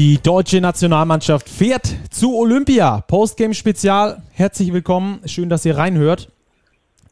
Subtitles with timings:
[0.00, 3.02] Die deutsche Nationalmannschaft fährt zu Olympia.
[3.02, 4.22] Postgame Spezial.
[4.30, 5.20] Herzlich willkommen.
[5.26, 6.32] Schön, dass ihr reinhört.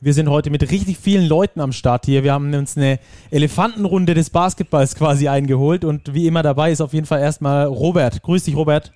[0.01, 2.25] Wir sind heute mit richtig vielen Leuten am Start hier.
[2.25, 2.99] Wir haben uns eine
[3.31, 8.23] Elefantenrunde des Basketballs quasi eingeholt und wie immer dabei ist auf jeden Fall erstmal Robert.
[8.23, 8.95] Grüß dich, Robert.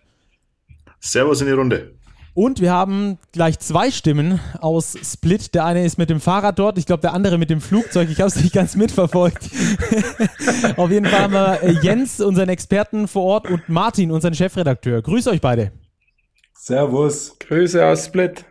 [0.98, 1.92] Servus in die Runde.
[2.34, 5.54] Und wir haben gleich zwei Stimmen aus Split.
[5.54, 8.08] Der eine ist mit dem Fahrrad dort, ich glaube der andere mit dem Flugzeug.
[8.10, 9.50] Ich habe es nicht ganz mitverfolgt.
[10.76, 15.02] Auf jeden Fall haben wir äh, Jens, unseren Experten vor Ort, und Martin, unseren Chefredakteur.
[15.02, 15.72] Grüß euch beide.
[16.54, 17.36] Servus.
[17.38, 18.46] Grüße aus Split.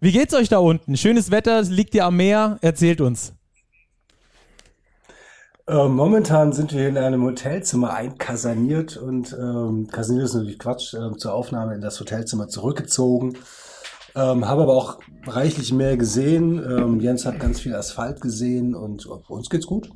[0.00, 0.96] Wie geht's euch da unten?
[0.96, 2.58] Schönes Wetter, liegt ihr am Meer?
[2.60, 3.32] Erzählt uns.
[5.66, 11.16] Äh, momentan sind wir in einem Hotelzimmer einkasaniert und ähm, kasaniert ist natürlich Quatsch, äh,
[11.16, 13.38] zur Aufnahme in das Hotelzimmer zurückgezogen.
[14.14, 16.58] Ähm, habe aber auch reichlich mehr gesehen.
[16.58, 19.90] Ähm, Jens hat ganz viel Asphalt gesehen und äh, uns geht's gut.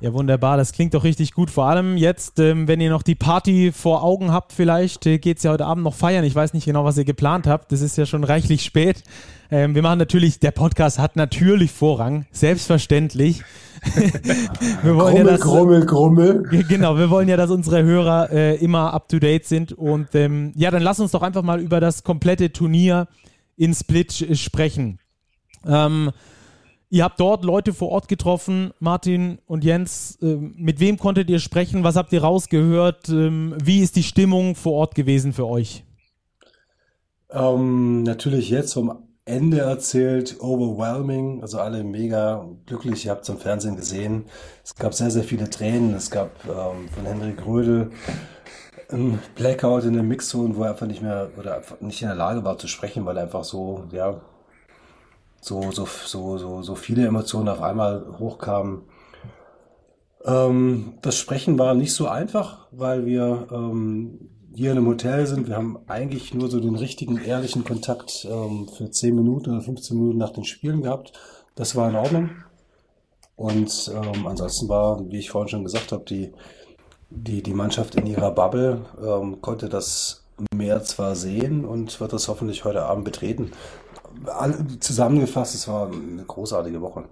[0.00, 0.58] Ja, wunderbar.
[0.58, 1.50] Das klingt doch richtig gut.
[1.50, 5.38] Vor allem jetzt, ähm, wenn ihr noch die Party vor Augen habt, vielleicht äh, geht
[5.38, 6.22] es ja heute Abend noch feiern.
[6.24, 7.72] Ich weiß nicht genau, was ihr geplant habt.
[7.72, 9.02] Das ist ja schon reichlich spät.
[9.50, 12.26] Ähm, wir machen natürlich, der Podcast hat natürlich Vorrang.
[12.30, 13.42] Selbstverständlich.
[14.82, 16.42] Wir wollen grummel, ja, dass, grummel, grummel.
[16.68, 19.72] Genau, wir wollen ja, dass unsere Hörer äh, immer up to date sind.
[19.72, 23.08] Und ähm, ja, dann lass uns doch einfach mal über das komplette Turnier
[23.56, 24.98] in Split sprechen.
[25.66, 26.10] Ähm,
[26.88, 30.18] Ihr habt dort Leute vor Ort getroffen, Martin und Jens.
[30.22, 31.82] Ähm, mit wem konntet ihr sprechen?
[31.82, 33.08] Was habt ihr rausgehört?
[33.08, 35.84] Ähm, wie ist die Stimmung vor Ort gewesen für euch?
[37.30, 43.04] Ähm, natürlich jetzt vom Ende erzählt, overwhelming, also alle mega glücklich.
[43.04, 44.26] Ihr habt es im Fernsehen gesehen.
[44.62, 45.94] Es gab sehr, sehr viele Tränen.
[45.94, 47.90] Es gab ähm, von Henrik Grödel
[48.88, 52.16] ein Blackout in der Mixzone, wo er einfach nicht mehr oder einfach nicht in der
[52.16, 54.20] Lage war zu sprechen, weil er einfach so, ja,
[55.40, 58.82] so, so, so, so, so viele Emotionen auf einmal hochkamen.
[60.24, 65.48] Ähm, das Sprechen war nicht so einfach, weil wir ähm, hier in einem Hotel sind.
[65.48, 69.96] Wir haben eigentlich nur so den richtigen, ehrlichen Kontakt ähm, für 10 Minuten oder 15
[69.96, 71.12] Minuten nach den Spielen gehabt.
[71.54, 72.30] Das war in Ordnung.
[73.36, 76.32] Und ähm, ansonsten war, wie ich vorhin schon gesagt habe, die,
[77.10, 80.24] die, die Mannschaft in ihrer Bubble ähm, konnte das
[80.54, 83.52] mehr zwar sehen und wird das hoffentlich heute Abend betreten
[84.80, 87.04] zusammengefasst, es war eine großartige Woche.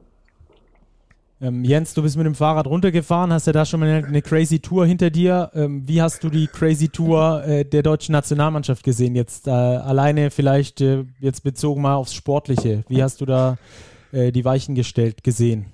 [1.41, 4.22] Ähm, Jens, du bist mit dem Fahrrad runtergefahren, hast ja da schon mal eine, eine
[4.22, 5.50] crazy Tour hinter dir.
[5.55, 9.15] Ähm, wie hast du die crazy Tour äh, der deutschen Nationalmannschaft gesehen?
[9.15, 12.84] Jetzt äh, alleine vielleicht äh, jetzt bezogen mal aufs Sportliche.
[12.89, 13.56] Wie hast du da
[14.12, 15.67] äh, die Weichen gestellt gesehen?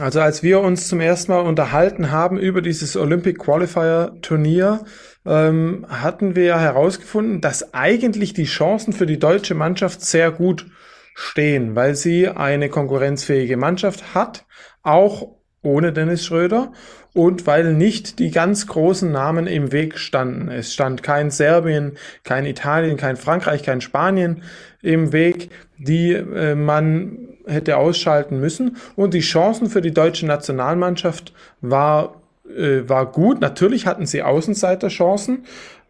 [0.00, 4.84] Also als wir uns zum ersten Mal unterhalten haben über dieses Olympic Qualifier Turnier,
[5.26, 10.66] ähm, hatten wir herausgefunden, dass eigentlich die Chancen für die deutsche Mannschaft sehr gut
[11.14, 14.46] stehen, weil sie eine konkurrenzfähige Mannschaft hat,
[14.82, 15.28] auch
[15.62, 16.72] ohne Dennis Schröder
[17.14, 20.48] und weil nicht die ganz großen Namen im Weg standen.
[20.48, 21.92] Es stand kein Serbien,
[22.24, 24.42] kein Italien, kein Frankreich, kein Spanien
[24.82, 28.76] im Weg, die äh, man hätte ausschalten müssen.
[28.96, 33.40] Und die Chancen für die deutsche Nationalmannschaft war äh, war gut.
[33.40, 35.44] Natürlich hatten sie Außenseiterchancen.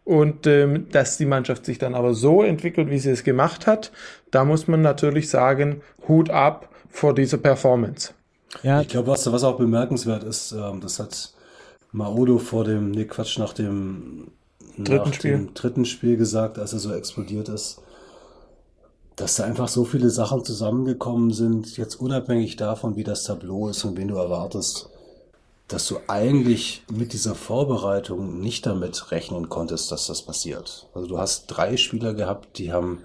[0.05, 3.93] Und ähm, dass die Mannschaft sich dann aber so entwickelt, wie sie es gemacht hat,
[4.31, 8.13] da muss man natürlich sagen, Hut ab vor dieser Performance.
[8.61, 8.81] Ja.
[8.81, 11.33] Ich glaube, was, was auch bemerkenswert ist, ähm, das hat
[11.91, 14.31] Maodo vor dem, nee, Quatsch, nach dem
[14.77, 15.31] dritten, nach Spiel.
[15.31, 17.81] Dem dritten Spiel gesagt, als er so explodiert ist,
[19.15, 23.83] dass da einfach so viele Sachen zusammengekommen sind, jetzt unabhängig davon, wie das Tableau ist
[23.85, 24.89] und wen du erwartest
[25.67, 30.87] dass du eigentlich mit dieser Vorbereitung nicht damit rechnen konntest, dass das passiert.
[30.93, 32.99] Also du hast drei Spieler gehabt, die haben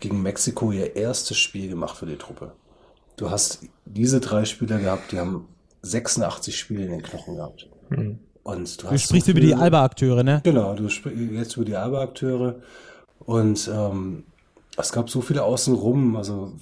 [0.00, 2.52] gegen Mexiko ihr erstes Spiel gemacht für die Truppe.
[3.20, 5.46] Du hast diese drei Spieler gehabt, die haben
[5.82, 7.68] 86 Spiele in den Knochen gehabt.
[7.90, 8.18] Mhm.
[8.42, 10.40] Und du, du sprichst so über die Alba-Akteure, ne?
[10.42, 12.54] Genau, du sprichst jetzt über die Alba-Akteure.
[13.18, 14.24] Und ähm,
[14.78, 16.54] es gab so viele außenrum, also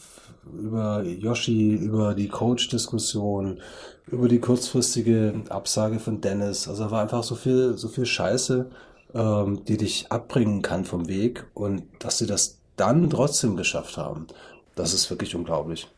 [0.52, 3.60] über Yoshi, über die Coach-Diskussion,
[4.08, 6.66] über die kurzfristige Absage von Dennis.
[6.66, 8.68] Also da war einfach so viel, so viel Scheiße,
[9.14, 14.26] ähm, die dich abbringen kann vom Weg und dass sie das dann trotzdem geschafft haben.
[14.74, 15.88] Das ist wirklich unglaublich.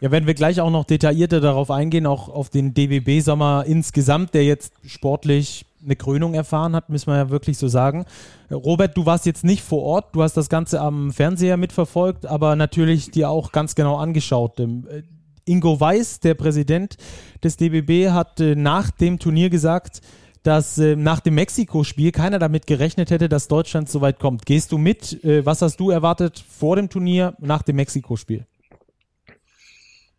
[0.00, 4.44] Ja, wenn wir gleich auch noch detaillierter darauf eingehen, auch auf den DWB-Sommer insgesamt, der
[4.44, 8.04] jetzt sportlich eine Krönung erfahren hat, müssen wir ja wirklich so sagen.
[8.50, 12.56] Robert, du warst jetzt nicht vor Ort, du hast das Ganze am Fernseher mitverfolgt, aber
[12.56, 14.60] natürlich dir auch ganz genau angeschaut.
[14.60, 15.02] Ähm, äh,
[15.50, 16.96] Ingo Weiß, der Präsident
[17.42, 20.02] des DBB, hat äh, nach dem Turnier gesagt,
[20.42, 24.44] dass äh, nach dem Mexiko-Spiel keiner damit gerechnet hätte, dass Deutschland so weit kommt.
[24.44, 25.18] Gehst du mit?
[25.22, 28.44] was hast du erwartet vor dem Turnier, nach dem Mexiko-Spiel?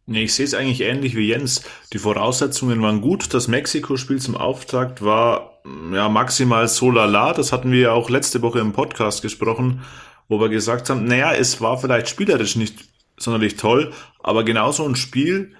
[0.10, 1.64] Nee, ich sehe es eigentlich ähnlich wie Jens.
[1.92, 3.34] Die Voraussetzungen waren gut.
[3.34, 5.60] Das Mexiko-Spiel zum Auftakt war
[5.92, 7.34] ja maximal so lala.
[7.34, 9.82] Das hatten wir ja auch letzte Woche im Podcast gesprochen,
[10.30, 12.86] wo wir gesagt haben, naja, es war vielleicht spielerisch nicht
[13.18, 15.56] sonderlich toll, aber genauso ein Spiel,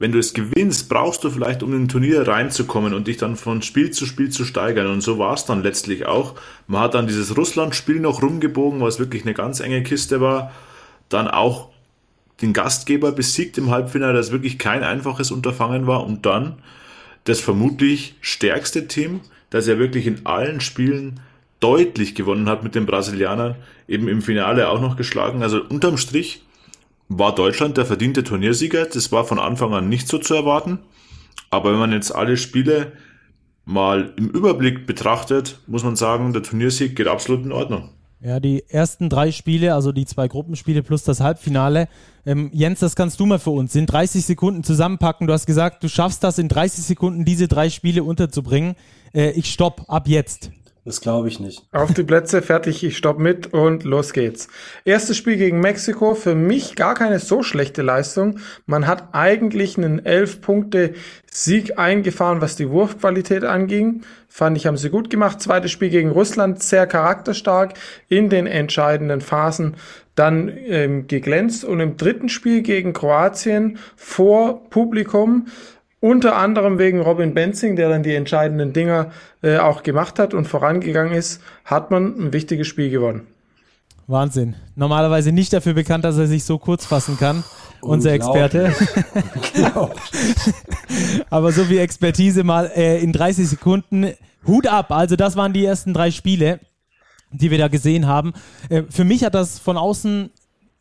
[0.00, 3.36] wenn du es gewinnst, brauchst du vielleicht, um in ein Turnier reinzukommen und dich dann
[3.36, 4.88] von Spiel zu Spiel zu steigern.
[4.88, 6.34] Und so war es dann letztlich auch.
[6.66, 10.50] Man hat dann dieses Russland-Spiel noch rumgebogen, was wirklich eine ganz enge Kiste war.
[11.08, 11.73] Dann auch
[12.42, 16.04] den Gastgeber besiegt im Halbfinale, das wirklich kein einfaches Unterfangen war.
[16.04, 16.56] Und dann
[17.24, 19.20] das vermutlich stärkste Team,
[19.50, 21.20] das ja wirklich in allen Spielen
[21.60, 23.54] deutlich gewonnen hat mit den Brasilianern,
[23.88, 25.42] eben im Finale auch noch geschlagen.
[25.42, 26.42] Also unterm Strich
[27.08, 28.86] war Deutschland der verdiente Turniersieger.
[28.86, 30.78] Das war von Anfang an nicht so zu erwarten.
[31.50, 32.92] Aber wenn man jetzt alle Spiele
[33.64, 37.90] mal im Überblick betrachtet, muss man sagen, der Turniersieg geht absolut in Ordnung.
[38.24, 41.88] Ja, die ersten drei Spiele, also die zwei Gruppenspiele plus das Halbfinale.
[42.24, 45.26] Ähm, Jens, das kannst du mal für uns in 30 Sekunden zusammenpacken.
[45.26, 48.76] Du hast gesagt, du schaffst das in 30 Sekunden, diese drei Spiele unterzubringen.
[49.12, 50.50] Äh, ich stopp ab jetzt.
[50.86, 51.62] Das glaube ich nicht.
[51.72, 54.48] Auf die Plätze, fertig, ich stopp mit und los geht's.
[54.84, 58.38] Erstes Spiel gegen Mexiko, für mich gar keine so schlechte Leistung.
[58.66, 60.92] Man hat eigentlich einen 11 Punkte
[61.30, 64.02] Sieg eingefahren, was die Wurfqualität anging.
[64.28, 65.40] Fand ich, haben sie gut gemacht.
[65.40, 67.74] Zweites Spiel gegen Russland, sehr charakterstark
[68.08, 69.76] in den entscheidenden Phasen
[70.14, 75.46] dann ähm, geglänzt und im dritten Spiel gegen Kroatien vor Publikum
[76.04, 79.10] unter anderem wegen Robin Benzing, der dann die entscheidenden Dinger
[79.42, 83.26] äh, auch gemacht hat und vorangegangen ist, hat man ein wichtiges Spiel gewonnen.
[84.06, 84.54] Wahnsinn.
[84.76, 87.42] Normalerweise nicht dafür bekannt, dass er sich so kurz fassen kann,
[87.80, 88.74] unser Experte.
[91.30, 94.12] Aber so viel Expertise mal äh, in 30 Sekunden.
[94.46, 94.92] Hut ab.
[94.92, 96.60] Also das waren die ersten drei Spiele,
[97.30, 98.34] die wir da gesehen haben.
[98.68, 100.28] Äh, für mich hat das von außen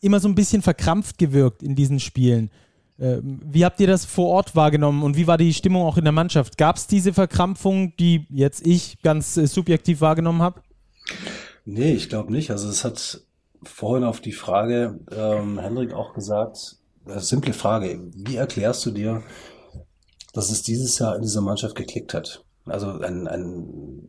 [0.02, 2.52] immer so ein bisschen verkrampft gewirkt in diesen Spielen.
[3.00, 6.04] Ähm, wie habt ihr das vor Ort wahrgenommen und wie war die Stimmung auch in
[6.04, 6.58] der Mannschaft?
[6.58, 10.62] Gab es diese Verkrampfung, die jetzt ich ganz äh, subjektiv wahrgenommen habe?
[11.66, 12.52] Nee, ich glaube nicht.
[12.52, 13.22] Also es hat
[13.64, 19.24] vorhin auf die Frage ähm, Hendrik auch gesagt, eine simple Frage, wie erklärst du dir,
[20.34, 22.44] dass es dieses Jahr in dieser Mannschaft geklickt hat?
[22.66, 24.08] Also ein, ein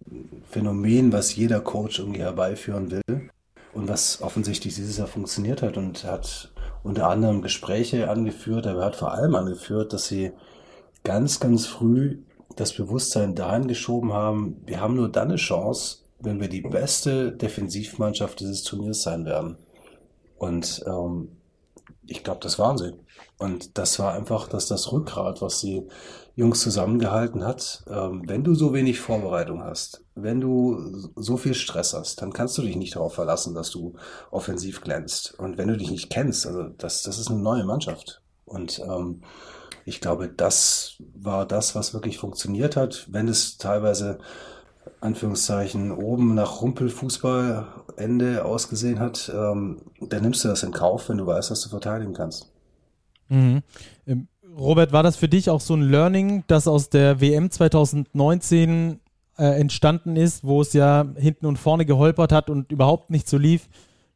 [0.48, 3.30] Phänomen, was jeder Coach irgendwie herbeiführen will
[3.72, 6.52] und was offensichtlich dieses Jahr funktioniert hat und hat
[6.84, 10.32] unter anderem Gespräche angeführt, aber er hat vor allem angeführt, dass sie
[11.02, 12.18] ganz, ganz früh
[12.56, 17.32] das Bewusstsein dahin geschoben haben, wir haben nur dann eine Chance, wenn wir die beste
[17.32, 19.56] Defensivmannschaft dieses Turniers sein werden.
[20.38, 21.36] Und ähm,
[22.06, 22.92] ich glaube, das waren sie.
[23.38, 25.88] Und das war einfach dass das Rückgrat, was die
[26.36, 27.84] Jungs zusammengehalten hat.
[27.88, 32.58] Ähm, wenn du so wenig Vorbereitung hast, wenn du so viel Stress hast, dann kannst
[32.58, 33.94] du dich nicht darauf verlassen, dass du
[34.30, 35.34] offensiv glänzt.
[35.38, 38.22] Und wenn du dich nicht kennst, also das, das ist eine neue Mannschaft.
[38.44, 39.22] Und ähm,
[39.84, 44.18] ich glaube, das war das, was wirklich funktioniert hat, wenn es teilweise
[45.00, 51.26] Anführungszeichen oben nach Rumpelfußballende ausgesehen hat, ähm, dann nimmst du das in Kauf, wenn du
[51.26, 52.50] weißt, dass du verteidigen kannst.
[53.28, 53.62] Mhm.
[54.56, 59.00] Robert, war das für dich auch so ein Learning, das aus der WM 2019
[59.38, 63.36] äh, entstanden ist, wo es ja hinten und vorne geholpert hat und überhaupt nicht so
[63.36, 63.68] lief,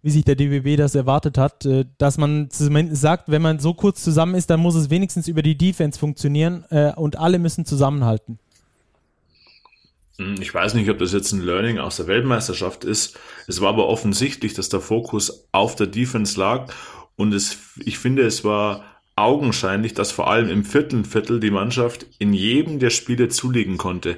[0.03, 3.75] wie sich der DBB das erwartet hat, äh, dass man zumindest sagt, wenn man so
[3.75, 7.65] kurz zusammen ist, dann muss es wenigstens über die Defense funktionieren äh, und alle müssen
[7.65, 8.39] zusammenhalten.
[10.41, 13.17] Ich weiß nicht, ob das jetzt ein Learning aus der Weltmeisterschaft ist.
[13.47, 16.73] Es war aber offensichtlich, dass der Fokus auf der Defense lag
[17.15, 18.85] und es, ich finde, es war
[19.21, 24.17] augenscheinlich, dass vor allem im vierten Viertel die Mannschaft in jedem der Spiele zulegen konnte.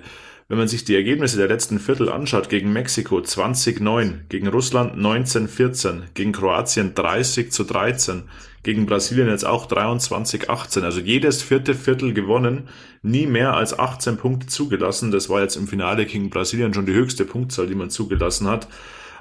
[0.48, 6.02] Wenn man sich die Ergebnisse der letzten Viertel anschaut, gegen Mexiko 20-9, gegen Russland 19-14,
[6.14, 8.24] gegen Kroatien 30 zu 13,
[8.64, 12.68] gegen Brasilien jetzt auch 23-18, also jedes vierte Viertel gewonnen,
[13.02, 15.12] nie mehr als 18 Punkte zugelassen.
[15.12, 18.66] Das war jetzt im Finale gegen Brasilien schon die höchste Punktzahl, die man zugelassen hat.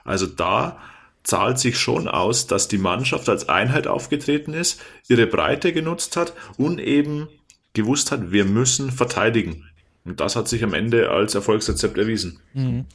[0.04, 0.80] Also da
[1.30, 6.34] zahlt sich schon aus, dass die Mannschaft als Einheit aufgetreten ist, ihre Breite genutzt hat
[6.58, 7.28] und eben
[7.74, 9.66] gewusst hat, wir müssen verteidigen.
[10.06, 12.40] Und das hat sich am Ende als Erfolgsrezept erwiesen.
[12.54, 12.86] Mhm.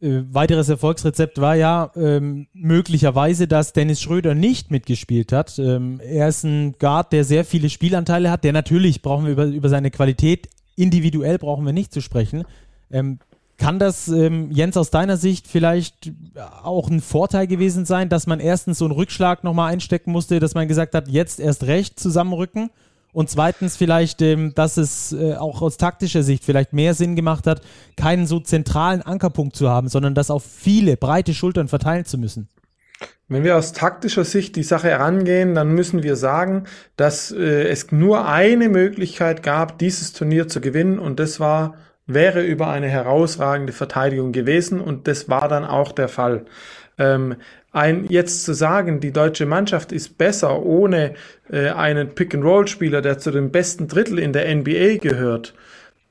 [0.00, 5.58] Äh, weiteres Erfolgsrezept war ja ähm, möglicherweise, dass Dennis Schröder nicht mitgespielt hat.
[5.58, 8.44] Ähm, er ist ein Guard, der sehr viele Spielanteile hat.
[8.44, 12.44] Der natürlich brauchen wir über, über seine Qualität individuell brauchen wir nicht zu sprechen.
[12.90, 13.18] Ähm,
[13.60, 16.10] kann das, ähm, Jens, aus deiner Sicht vielleicht
[16.62, 20.54] auch ein Vorteil gewesen sein, dass man erstens so einen Rückschlag nochmal einstecken musste, dass
[20.54, 22.70] man gesagt hat, jetzt erst recht zusammenrücken?
[23.12, 27.46] Und zweitens vielleicht, ähm, dass es äh, auch aus taktischer Sicht vielleicht mehr Sinn gemacht
[27.46, 27.60] hat,
[27.96, 32.48] keinen so zentralen Ankerpunkt zu haben, sondern das auf viele breite Schultern verteilen zu müssen.
[33.28, 36.64] Wenn wir aus taktischer Sicht die Sache herangehen, dann müssen wir sagen,
[36.96, 41.74] dass äh, es nur eine Möglichkeit gab, dieses Turnier zu gewinnen und das war
[42.14, 46.44] wäre über eine herausragende Verteidigung gewesen und das war dann auch der Fall.
[46.98, 47.36] Ähm,
[47.72, 51.14] ein jetzt zu sagen, die deutsche Mannschaft ist besser ohne
[51.50, 55.54] äh, einen Pick-and-Roll-Spieler, der zu dem besten Drittel in der NBA gehört,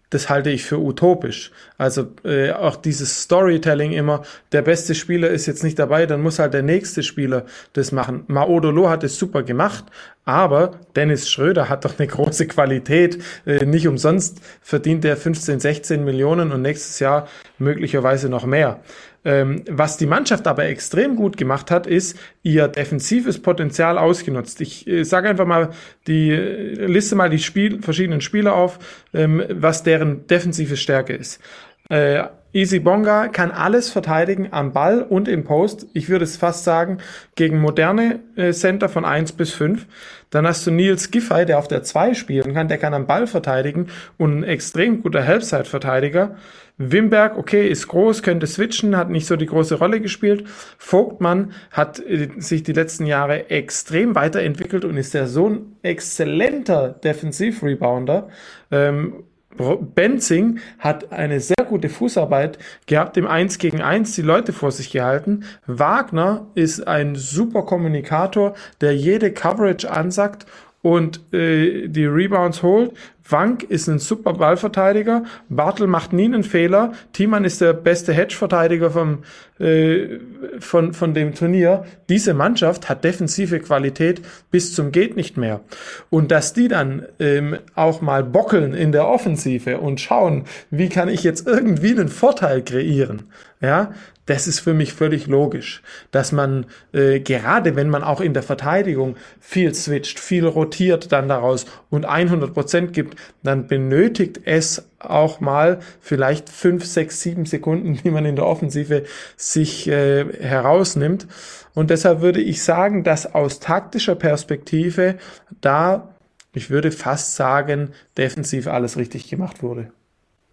[0.10, 1.52] das halte ich für utopisch.
[1.78, 6.40] Also äh, auch dieses Storytelling immer, der beste Spieler ist jetzt nicht dabei, dann muss
[6.40, 8.24] halt der nächste Spieler das machen.
[8.28, 9.86] Maodolo hat es super gemacht,
[10.26, 13.22] aber Dennis Schröder hat doch eine große Qualität.
[13.46, 18.80] Äh, nicht umsonst verdient er 15, 16 Millionen und nächstes Jahr möglicherweise noch mehr.
[19.26, 24.62] Ähm, was die Mannschaft aber extrem gut gemacht hat, ist ihr defensives Potenzial ausgenutzt.
[24.62, 25.70] Ich äh, sage einfach mal
[26.08, 28.80] die äh, liste mal die Spiel, verschiedenen Spieler auf,
[29.14, 31.42] ähm, was deren defensive Stärke ist.
[31.90, 35.86] Äh, Easy Bonga kann alles verteidigen am Ball und im Post.
[35.94, 36.98] Ich würde es fast sagen,
[37.36, 39.86] gegen moderne äh, Center von 1 bis 5.
[40.32, 43.28] Dann hast du Nils Giffey, der auf der 2 spielen kann, der kann am Ball
[43.28, 43.88] verteidigen
[44.18, 46.38] und ein extrem guter Helpside-Verteidiger.
[46.80, 50.48] Wimberg, okay, ist groß, könnte switchen, hat nicht so die große Rolle gespielt.
[50.80, 56.90] Vogtmann hat äh, sich die letzten Jahre extrem weiterentwickelt und ist ja so ein exzellenter
[56.90, 58.30] Defensiv-Rebounder.
[58.72, 59.24] Ähm,
[59.60, 64.92] Benzing hat eine sehr gute Fußarbeit gehabt, im 1 gegen 1 die Leute vor sich
[64.92, 65.44] gehalten.
[65.68, 70.46] Wagner ist ein super Kommunikator, der jede Coverage ansagt
[70.82, 72.94] und äh, die Rebounds holt.
[73.30, 75.24] Wank ist ein super Ballverteidiger.
[75.50, 76.94] Bartel macht nie einen Fehler.
[77.14, 79.20] Thiemann ist der beste Hedge-Verteidiger vom,
[79.60, 80.20] äh,
[80.60, 81.86] von, von dem Turnier.
[82.10, 84.22] Diese Mannschaft hat defensive Qualität
[84.52, 85.62] bis zum geht nicht mehr.
[86.10, 91.10] Und dass die dann ähm, auch mal bockeln in der Offensive und schauen, wie kann
[91.10, 93.24] ich jetzt irgendwie einen Vorteil kreieren,
[93.62, 93.92] ja,
[94.30, 95.82] das ist für mich völlig logisch,
[96.12, 101.28] dass man äh, gerade wenn man auch in der Verteidigung viel switcht, viel rotiert dann
[101.28, 108.00] daraus und 100 Prozent gibt, dann benötigt es auch mal vielleicht fünf, sechs, sieben Sekunden,
[108.04, 109.06] die man in der Offensive
[109.38, 111.28] sich äh, herausnimmt.
[111.74, 115.16] Und deshalb würde ich sagen, dass aus taktischer Perspektive
[115.62, 116.16] da,
[116.54, 119.92] ich würde fast sagen, defensiv alles richtig gemacht wurde.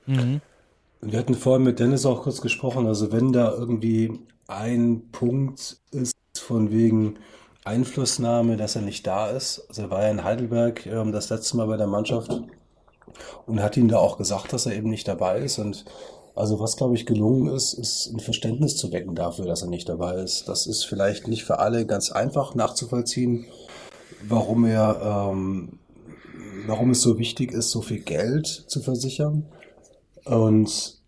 [0.06, 0.40] Mhm.
[1.00, 4.18] Wir hatten vorhin mit Dennis auch kurz gesprochen, also wenn da irgendwie
[4.48, 7.16] ein Punkt ist von wegen
[7.66, 9.64] Einflussnahme, dass er nicht da ist.
[9.68, 12.30] Also er war ja in Heidelberg ähm, das letzte Mal bei der Mannschaft
[13.46, 15.58] und hat ihm da auch gesagt, dass er eben nicht dabei ist.
[15.58, 15.84] Und
[16.34, 19.88] also was, glaube ich, gelungen ist, ist ein Verständnis zu wecken dafür, dass er nicht
[19.88, 20.48] dabei ist.
[20.48, 23.46] Das ist vielleicht nicht für alle ganz einfach nachzuvollziehen,
[24.28, 25.78] warum er, ähm,
[26.66, 29.46] warum es so wichtig ist, so viel Geld zu versichern.
[30.24, 31.00] Und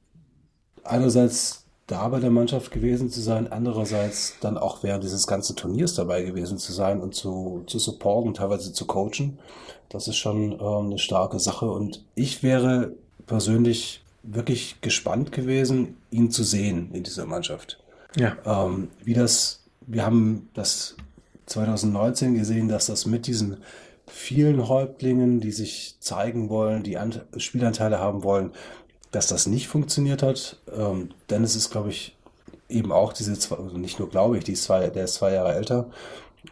[0.82, 5.95] einerseits da bei der Mannschaft gewesen zu sein, andererseits dann auch während dieses ganzen Turniers
[5.95, 9.38] dabei gewesen zu sein und zu, zu supporten, teilweise zu coachen.
[9.88, 12.92] Das ist schon ähm, eine starke Sache und ich wäre
[13.26, 17.83] persönlich wirklich gespannt gewesen, ihn zu sehen in dieser Mannschaft.
[18.16, 18.37] Ja.
[18.45, 20.95] Ähm, wie das, wir haben das
[21.47, 23.59] 2019 gesehen, dass das mit diesen
[24.07, 28.52] vielen Häuptlingen, die sich zeigen wollen, die Ant Spielanteile haben wollen,
[29.10, 30.56] dass das nicht funktioniert hat.
[30.76, 32.16] Ähm, Dennis ist, glaube ich,
[32.68, 35.32] eben auch diese zwei, also nicht nur glaube ich, die ist zwei, der ist zwei
[35.32, 35.90] Jahre älter.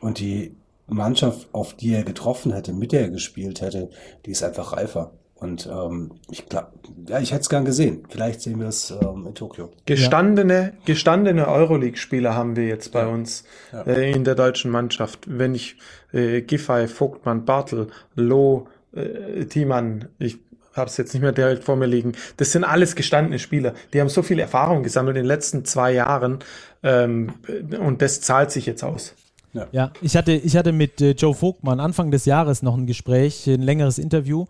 [0.01, 3.91] Und die Mannschaft, auf die er getroffen hätte, mit der er gespielt hätte,
[4.25, 5.13] die ist einfach reifer.
[5.35, 6.69] Und ähm, ich glaube,
[7.09, 8.05] ja, ich hätte es gern gesehen.
[8.09, 9.71] Vielleicht sehen wir es ähm, in Tokio.
[9.85, 10.73] Gestandene, ja.
[10.87, 13.09] gestandene Euroleague-Spieler haben wir jetzt bei ja.
[13.09, 13.83] uns ja.
[13.83, 15.27] Äh, in der deutschen Mannschaft.
[15.27, 15.77] Wenn ich
[16.13, 20.39] äh, Giffey, Vogtmann, Bartel, Loh, äh, Thiemann, ich
[20.77, 22.13] habe es jetzt nicht mehr direkt vor mir liegen.
[22.37, 23.75] Das sind alles gestandene Spieler.
[23.93, 26.39] Die haben so viel Erfahrung gesammelt in den letzten zwei Jahren
[26.83, 27.35] ähm,
[27.81, 29.15] und das zahlt sich jetzt aus.
[29.57, 32.87] Ja, ja ich, hatte, ich hatte mit äh, Joe Vogtmann Anfang des Jahres noch ein
[32.87, 34.45] Gespräch, ein längeres Interview,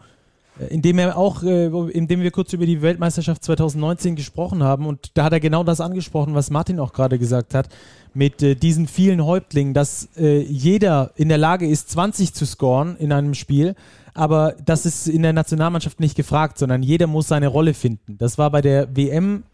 [0.59, 4.63] äh, in dem er auch, äh, in dem wir kurz über die Weltmeisterschaft 2019 gesprochen
[4.63, 7.69] haben und da hat er genau das angesprochen, was Martin auch gerade gesagt hat,
[8.15, 13.35] mit diesen vielen Häuptlingen, dass jeder in der Lage ist, 20 zu scoren in einem
[13.35, 13.75] Spiel
[14.17, 18.17] aber das ist in der Nationalmannschaft nicht gefragt, sondern jeder muss seine Rolle finden.
[18.19, 19.45] Das war bei der WM,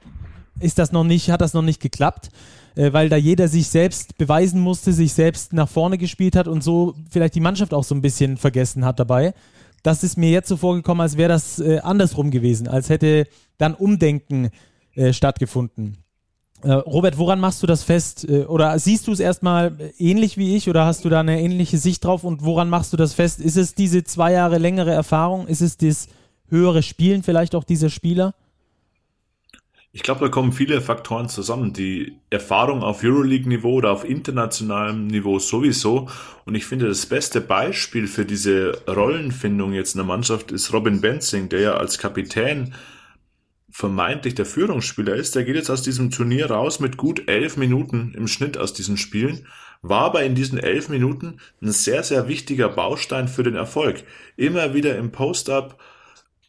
[0.60, 2.30] ist das noch nicht, hat das noch nicht geklappt,
[2.76, 6.62] äh, weil da jeder sich selbst beweisen musste, sich selbst nach vorne gespielt hat und
[6.62, 9.34] so vielleicht die Mannschaft auch so ein bisschen vergessen hat dabei.
[9.82, 13.26] Das ist mir jetzt so vorgekommen, als wäre das äh, andersrum gewesen, als hätte
[13.58, 14.50] dann Umdenken
[14.94, 16.01] äh, stattgefunden.
[16.62, 18.28] Äh, Robert, woran machst du das fest?
[18.28, 21.78] Äh, oder siehst du es erstmal ähnlich wie ich oder hast du da eine ähnliche
[21.78, 23.40] Sicht drauf und woran machst du das fest?
[23.40, 25.46] Ist es diese zwei Jahre längere Erfahrung?
[25.48, 26.08] Ist es das
[26.48, 28.34] höhere Spielen vielleicht auch dieser Spieler?
[29.94, 31.74] Ich glaube, da kommen viele Faktoren zusammen.
[31.74, 36.08] Die Erfahrung auf Euroleague-Niveau oder auf internationalem Niveau sowieso.
[36.46, 41.02] Und ich finde, das beste Beispiel für diese Rollenfindung jetzt in der Mannschaft ist Robin
[41.02, 42.72] Benzing, der ja als Kapitän
[43.72, 45.34] vermeintlich der Führungsspieler ist.
[45.34, 48.98] Der geht jetzt aus diesem Turnier raus mit gut elf Minuten im Schnitt aus diesen
[48.98, 49.46] Spielen.
[49.80, 54.04] War aber in diesen elf Minuten ein sehr, sehr wichtiger Baustein für den Erfolg.
[54.36, 55.80] Immer wieder im Post-up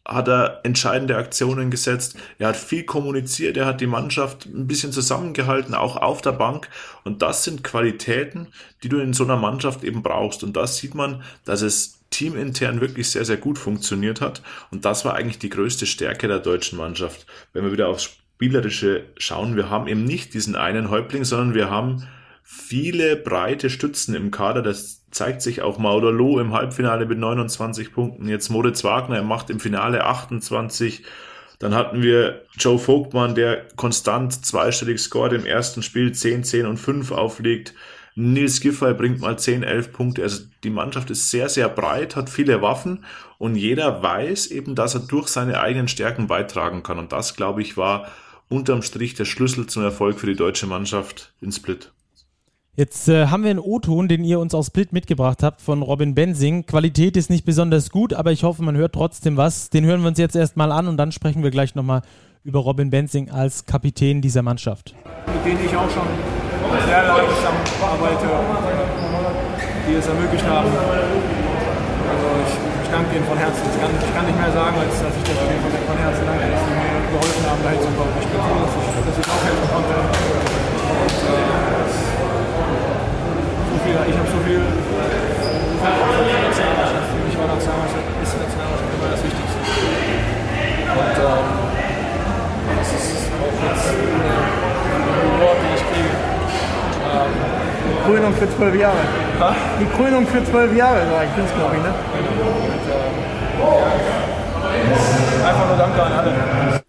[0.06, 2.18] hat er entscheidende Aktionen gesetzt.
[2.38, 3.56] Er hat viel kommuniziert.
[3.56, 6.68] Er hat die Mannschaft ein bisschen zusammengehalten, auch auf der Bank.
[7.06, 8.50] Und das sind Qualitäten,
[8.84, 10.44] die du in so einer Mannschaft eben brauchst.
[10.44, 14.42] Und das sieht man, dass es teamintern wirklich sehr, sehr gut funktioniert hat.
[14.72, 17.26] Und das war eigentlich die größte Stärke der deutschen Mannschaft.
[17.52, 21.70] Wenn wir wieder aufs Spielerische schauen, wir haben eben nicht diesen einen Häuptling, sondern wir
[21.70, 22.08] haben
[22.44, 24.62] viele breite Stützen im Kader.
[24.62, 28.28] Das zeigt sich auch Maudolo im Halbfinale mit 29 Punkten.
[28.28, 31.04] Jetzt Moritz Wagner, er macht im Finale 28.
[31.60, 36.78] Dann hatten wir Joe Vogtmann, der konstant zweistellig scored im ersten Spiel 10, 10 und
[36.78, 37.74] 5 auflegt.
[38.16, 40.24] Nils Giffey bringt mal 10, 11 Punkte.
[40.24, 43.06] Also die Mannschaft ist sehr, sehr breit, hat viele Waffen
[43.38, 47.00] und jeder weiß eben, dass er durch seine eigenen Stärken beitragen kann.
[47.00, 48.08] Und das, glaube ich, war
[48.50, 51.92] unterm Strich der Schlüssel zum Erfolg für die deutsche Mannschaft in Split.
[52.76, 56.16] Jetzt äh, haben wir einen O-Ton, den ihr uns aus Split mitgebracht habt von Robin
[56.16, 56.66] Bensing.
[56.66, 59.70] Qualität ist nicht besonders gut, aber ich hoffe, man hört trotzdem was.
[59.70, 62.02] Den hören wir uns jetzt erstmal an und dann sprechen wir gleich nochmal
[62.44, 64.96] über Robin Bensing als Kapitän dieser Mannschaft.
[65.28, 66.43] Mit denen ich auch schon
[66.86, 68.28] sehr lange zusammenarbeite,
[69.88, 70.72] die es ermöglicht haben.
[70.72, 73.64] Also ich, ich danke ihnen von Herzen.
[73.68, 76.46] Ich kann, ich kann nicht mehr sagen, als dass ich das von, von Herzen danke,
[76.48, 78.14] dass sie mir geholfen haben, dahin zu kommen.
[78.22, 79.96] Ich bin froh, dass ich, dass ich auch helfen konnte.
[80.94, 81.64] Und, äh,
[83.84, 84.64] viel, ich habe so viel
[85.84, 89.60] für mich war Nationalmannschaft, ist Nationalmannschaft immer das Wichtigste.
[90.94, 91.48] Und ähm,
[92.80, 94.43] das ist auch jetzt
[97.14, 98.98] die Krönung für zwölf Jahre.
[99.40, 99.56] Ha?
[99.80, 101.94] Die Krönung für zwölf Jahre, so ein Künstler, glaube ich, ne?
[105.46, 106.84] Einfach nur Danke an alle.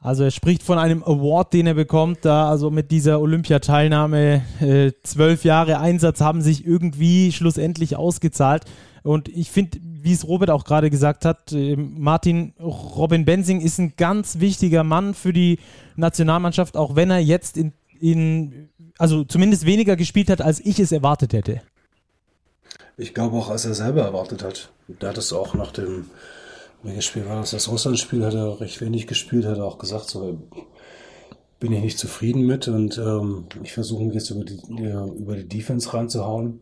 [0.00, 4.92] Also er spricht von einem Award, den er bekommt, da also mit dieser Olympiateilnahme äh,
[5.02, 8.66] zwölf Jahre Einsatz haben sich irgendwie schlussendlich ausgezahlt.
[9.02, 13.78] Und ich finde, wie es Robert auch gerade gesagt hat, äh, Martin Robin Bensing ist
[13.78, 15.58] ein ganz wichtiger Mann für die
[15.96, 20.92] Nationalmannschaft, auch wenn er jetzt in, in also zumindest weniger gespielt hat, als ich es
[20.92, 21.62] erwartet hätte.
[22.96, 24.72] Ich glaube auch, als er selber erwartet hat.
[24.88, 26.06] Da hat es auch nach dem
[26.86, 27.50] welches Spiel war das?
[27.50, 30.38] Das Russland-Spiel hat er recht wenig gespielt, hat er auch gesagt, so
[31.58, 35.48] bin ich nicht zufrieden mit und ähm, ich versuche mich jetzt über die, über die
[35.48, 36.60] Defense reinzuhauen.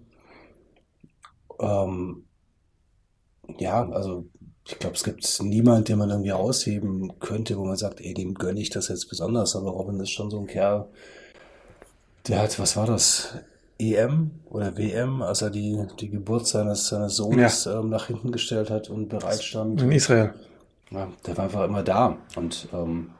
[1.60, 2.24] Ähm,
[3.58, 4.26] ja, also
[4.66, 8.34] ich glaube, es gibt niemand, den man irgendwie ausheben könnte, wo man sagt, ey, dem
[8.34, 9.56] gönne ich das jetzt besonders.
[9.56, 10.88] Aber Robin ist schon so ein Kerl,
[12.28, 13.34] der hat, was war das?
[13.78, 17.80] EM oder WM, als er die, die Geburt seines, seines Sohnes ja.
[17.80, 19.82] ähm, nach hinten gestellt hat und bereit stand.
[19.82, 20.32] In Israel.
[20.90, 22.16] Ja, der war einfach immer da.
[22.37, 23.10] Und ähm,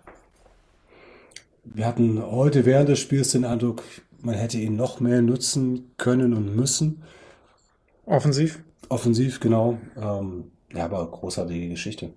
[1.64, 3.83] wir hatten heute während des Spiels den Eindruck,
[4.21, 7.03] man hätte ihn noch mehr nutzen können und müssen.
[8.07, 8.62] Offensiv?
[8.88, 9.79] Offensiv, genau.
[9.97, 12.11] Ähm, ja, aber großartige Geschichte.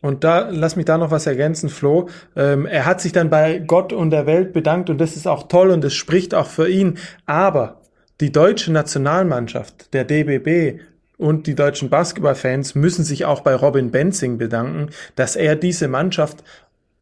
[0.00, 2.08] Und da, lass mich da noch was ergänzen, Flo.
[2.34, 5.44] Ähm, er hat sich dann bei Gott und der Welt bedankt und das ist auch
[5.44, 6.98] toll und es spricht auch für ihn.
[7.24, 7.82] Aber
[8.20, 10.80] die deutsche Nationalmannschaft, der DBB
[11.18, 16.42] und die deutschen Basketballfans müssen sich auch bei Robin Benzing bedanken, dass er diese Mannschaft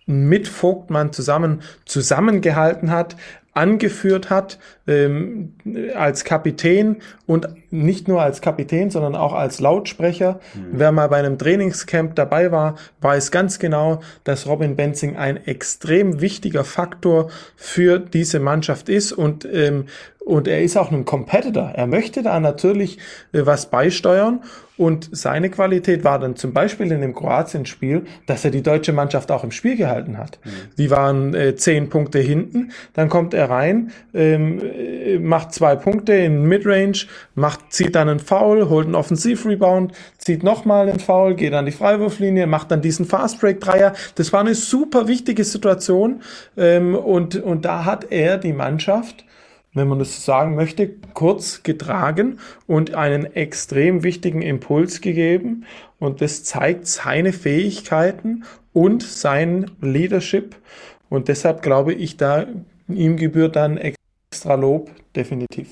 [0.04, 3.16] mit Vogtmann zusammen zusammengehalten hat,
[3.52, 5.54] angeführt hat ähm,
[5.94, 10.40] als Kapitän und nicht nur als Kapitän, sondern auch als Lautsprecher.
[10.54, 10.66] Mhm.
[10.72, 16.20] Wer mal bei einem Trainingscamp dabei war, weiß ganz genau, dass Robin Benzing ein extrem
[16.20, 19.86] wichtiger Faktor für diese Mannschaft ist und ähm,
[20.22, 21.72] und er ist auch ein Competitor.
[21.74, 22.98] Er möchte da natürlich
[23.32, 24.42] äh, was beisteuern
[24.80, 29.30] und seine Qualität war dann zum Beispiel in dem Kroatien-Spiel, dass er die deutsche Mannschaft
[29.30, 30.38] auch im Spiel gehalten hat.
[30.42, 30.50] Mhm.
[30.78, 36.14] Die waren äh, zehn Punkte hinten, dann kommt er rein, ähm, äh, macht zwei Punkte
[36.14, 41.54] in Midrange, macht, zieht dann einen Foul, holt einen Offensiv-Rebound, zieht nochmal einen Foul, geht
[41.54, 43.94] an die Freiwurflinie, macht dann diesen Fast-Break-Dreier.
[44.14, 46.22] Das war eine super wichtige Situation
[46.56, 49.24] ähm, und, und da hat er die Mannschaft
[49.72, 55.64] wenn man das sagen möchte, kurz getragen und einen extrem wichtigen Impuls gegeben.
[55.98, 60.56] Und das zeigt seine Fähigkeiten und sein Leadership.
[61.08, 62.46] Und deshalb glaube ich, da
[62.88, 65.68] ihm gebührt dann extra Lob, definitiv.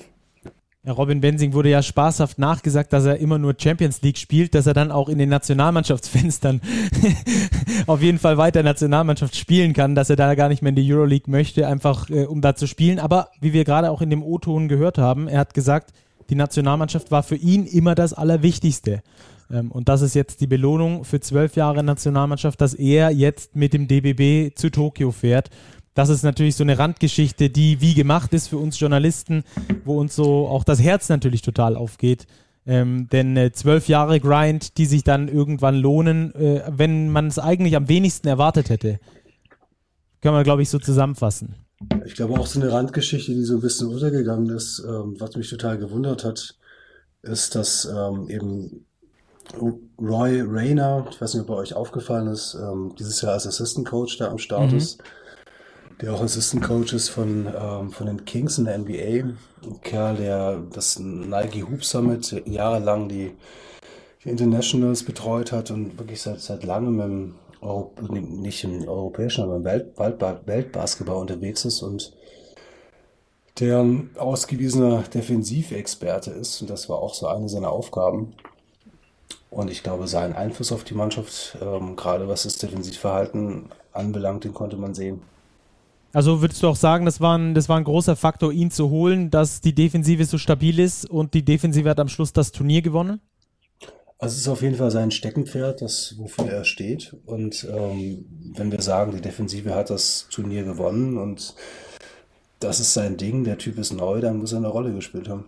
[0.85, 4.65] Ja, Robin Bensing wurde ja spaßhaft nachgesagt, dass er immer nur Champions League spielt, dass
[4.65, 6.61] er dann auch in den Nationalmannschaftsfenstern
[7.87, 10.93] auf jeden Fall weiter Nationalmannschaft spielen kann, dass er da gar nicht mehr in die
[10.93, 12.97] Euroleague möchte, einfach äh, um da zu spielen.
[12.97, 15.91] Aber wie wir gerade auch in dem O-Ton gehört haben, er hat gesagt,
[16.29, 19.01] die Nationalmannschaft war für ihn immer das Allerwichtigste.
[19.51, 23.73] Ähm, und das ist jetzt die Belohnung für zwölf Jahre Nationalmannschaft, dass er jetzt mit
[23.73, 25.49] dem DBB zu Tokio fährt
[25.99, 29.43] das ist natürlich so eine Randgeschichte, die wie gemacht ist für uns Journalisten,
[29.83, 32.25] wo uns so auch das Herz natürlich total aufgeht.
[32.65, 37.37] Ähm, denn äh, zwölf Jahre Grind, die sich dann irgendwann lohnen, äh, wenn man es
[37.37, 39.01] eigentlich am wenigsten erwartet hätte.
[40.21, 41.55] Kann man, glaube ich, so zusammenfassen.
[42.05, 45.49] Ich glaube auch so eine Randgeschichte, die so ein bisschen untergegangen ist, ähm, was mich
[45.49, 46.55] total gewundert hat,
[47.23, 48.85] ist, dass ähm, eben
[49.99, 53.85] Roy Rayner, ich weiß nicht, ob bei euch aufgefallen ist, ähm, dieses Jahr als Assistant
[53.85, 54.77] Coach da am Start mhm.
[54.77, 55.03] ist
[56.01, 59.33] der auch Assistant Coach ist von, ähm, von den Kings in der NBA.
[59.63, 63.31] Ein Kerl, der das Nike Hoop Summit jahrelang die,
[64.23, 69.57] die Internationals betreut hat und wirklich seit, seit langem im Euro, nicht im europäischen, aber
[69.57, 72.13] im Welt, Weltbasketball unterwegs ist und
[73.59, 76.61] der ein ausgewiesener Defensivexperte ist.
[76.61, 78.33] Und das war auch so eine seiner Aufgaben.
[79.49, 84.53] Und ich glaube, sein Einfluss auf die Mannschaft, ähm, gerade was das Defensivverhalten anbelangt, den
[84.53, 85.21] konnte man sehen.
[86.11, 88.89] Also würdest du auch sagen, das war, ein, das war ein großer Faktor, ihn zu
[88.89, 92.81] holen, dass die Defensive so stabil ist und die Defensive hat am Schluss das Turnier
[92.81, 93.21] gewonnen?
[94.17, 97.15] Also es ist auf jeden Fall sein Steckenpferd, das wofür er steht.
[97.25, 101.55] Und ähm, wenn wir sagen, die Defensive hat das Turnier gewonnen und
[102.59, 105.45] das ist sein Ding, der Typ ist neu, dann muss er eine Rolle gespielt haben.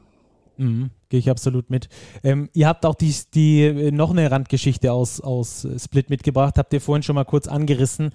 [0.58, 1.90] Mhm, Gehe ich absolut mit.
[2.24, 6.72] Ähm, ihr habt auch die, die äh, noch eine Randgeschichte aus, aus Split mitgebracht, habt
[6.72, 8.12] ihr vorhin schon mal kurz angerissen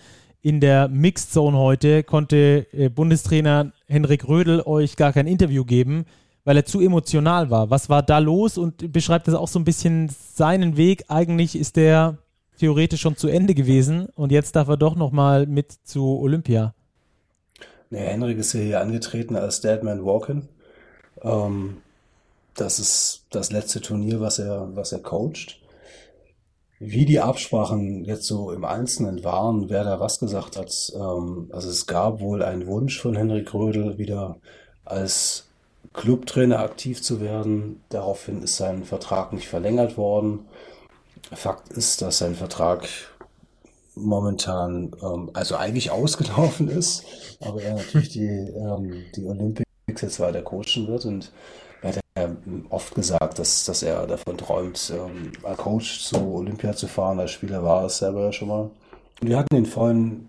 [0.47, 6.07] in der Mixed Zone heute konnte äh, Bundestrainer Henrik Rödel euch gar kein Interview geben,
[6.45, 7.71] weil er zu emotional war.
[7.71, 11.07] Was war da los und beschreibt das auch so ein bisschen seinen Weg?
[11.09, 12.19] Eigentlich ist der
[12.61, 16.75] theoretisch schon zu Ende gewesen und jetzt darf er doch nochmal mit zu Olympia.
[17.91, 20.49] Nee, Henrik ist hier angetreten als Deadman Walken.
[21.23, 21.79] Ähm,
[22.55, 25.59] das ist das letzte Turnier, was er, was er coacht.
[26.79, 31.71] Wie die Absprachen jetzt so im Einzelnen waren, wer da was gesagt hat, ähm, also
[31.71, 34.37] es gab wohl einen Wunsch von Henrik Rödel, wieder
[34.85, 35.47] als
[35.95, 37.83] Clubtrainer aktiv zu werden.
[37.89, 40.41] Daraufhin ist sein Vertrag nicht verlängert worden.
[41.33, 42.87] Fakt ist, dass sein Vertrag
[43.95, 47.05] momentan ähm, also eigentlich ausgelaufen ist,
[47.41, 49.67] aber er natürlich die, ähm, die Olympics
[50.03, 51.33] jetzt weiter coachen wird und
[52.71, 57.21] oft gesagt, dass, dass er davon träumt, ähm, als Coach zu Olympia zu fahren.
[57.21, 58.71] Als Spieler war es selber ja schon mal.
[59.21, 60.29] Und wir hatten ihn vorhin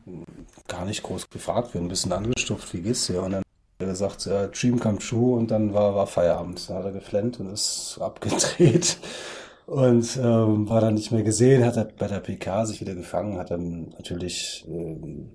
[0.68, 3.22] gar nicht groß gefragt, wir haben ein bisschen angestuft, wie geht's dir?
[3.22, 3.46] Und dann hat
[3.80, 6.70] er gesagt, ja, Dream come true und dann war, war Feierabend.
[6.70, 8.98] Dann hat er geflennt und ist abgedreht
[9.68, 13.38] und ähm, war dann nicht mehr gesehen, hat er bei der PK sich wieder gefangen,
[13.38, 15.32] hat dann natürlich ähm,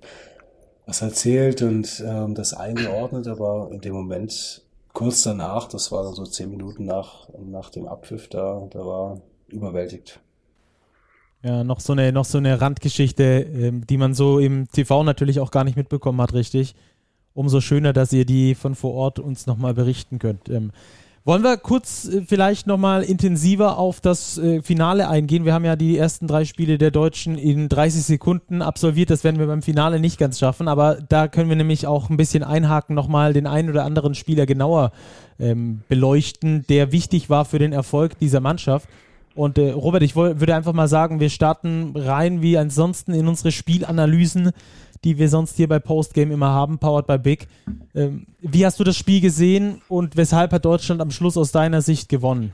[0.85, 4.62] was erzählt und ähm, das eingeordnet, aber in dem Moment
[4.93, 10.19] kurz danach, das war so zehn Minuten nach, nach dem Abpfiff, da, da war überwältigt.
[11.43, 15.41] Ja, noch so eine, noch so eine Randgeschichte, ähm, die man so im TV natürlich
[15.41, 16.75] auch gar nicht mitbekommen hat, richtig.
[17.33, 20.47] Umso schöner, dass ihr die von vor Ort uns nochmal berichten könnt.
[20.49, 20.71] Ähm,
[21.25, 25.45] wollen wir kurz äh, vielleicht nochmal intensiver auf das äh, Finale eingehen?
[25.45, 29.09] Wir haben ja die ersten drei Spiele der Deutschen in 30 Sekunden absolviert.
[29.09, 32.17] Das werden wir beim Finale nicht ganz schaffen, aber da können wir nämlich auch ein
[32.17, 34.91] bisschen einhaken, nochmal den einen oder anderen Spieler genauer
[35.39, 38.89] ähm, beleuchten, der wichtig war für den Erfolg dieser Mannschaft.
[39.35, 43.51] Und äh, Robert, ich würde einfach mal sagen, wir starten rein wie ansonsten in unsere
[43.51, 44.51] Spielanalysen
[45.03, 47.47] die wir sonst hier bei Postgame immer haben, powered by Big.
[47.93, 51.81] Ähm, wie hast du das Spiel gesehen und weshalb hat Deutschland am Schluss aus deiner
[51.81, 52.51] Sicht gewonnen?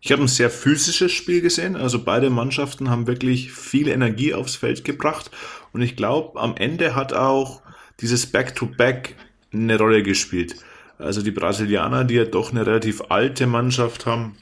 [0.00, 1.74] Ich habe ein sehr physisches Spiel gesehen.
[1.74, 5.30] Also beide Mannschaften haben wirklich viel Energie aufs Feld gebracht.
[5.72, 7.62] Und ich glaube, am Ende hat auch
[8.00, 9.14] dieses Back-to-Back -Back
[9.52, 10.56] eine Rolle gespielt.
[10.98, 14.36] Also die Brasilianer, die ja doch eine relativ alte Mannschaft haben,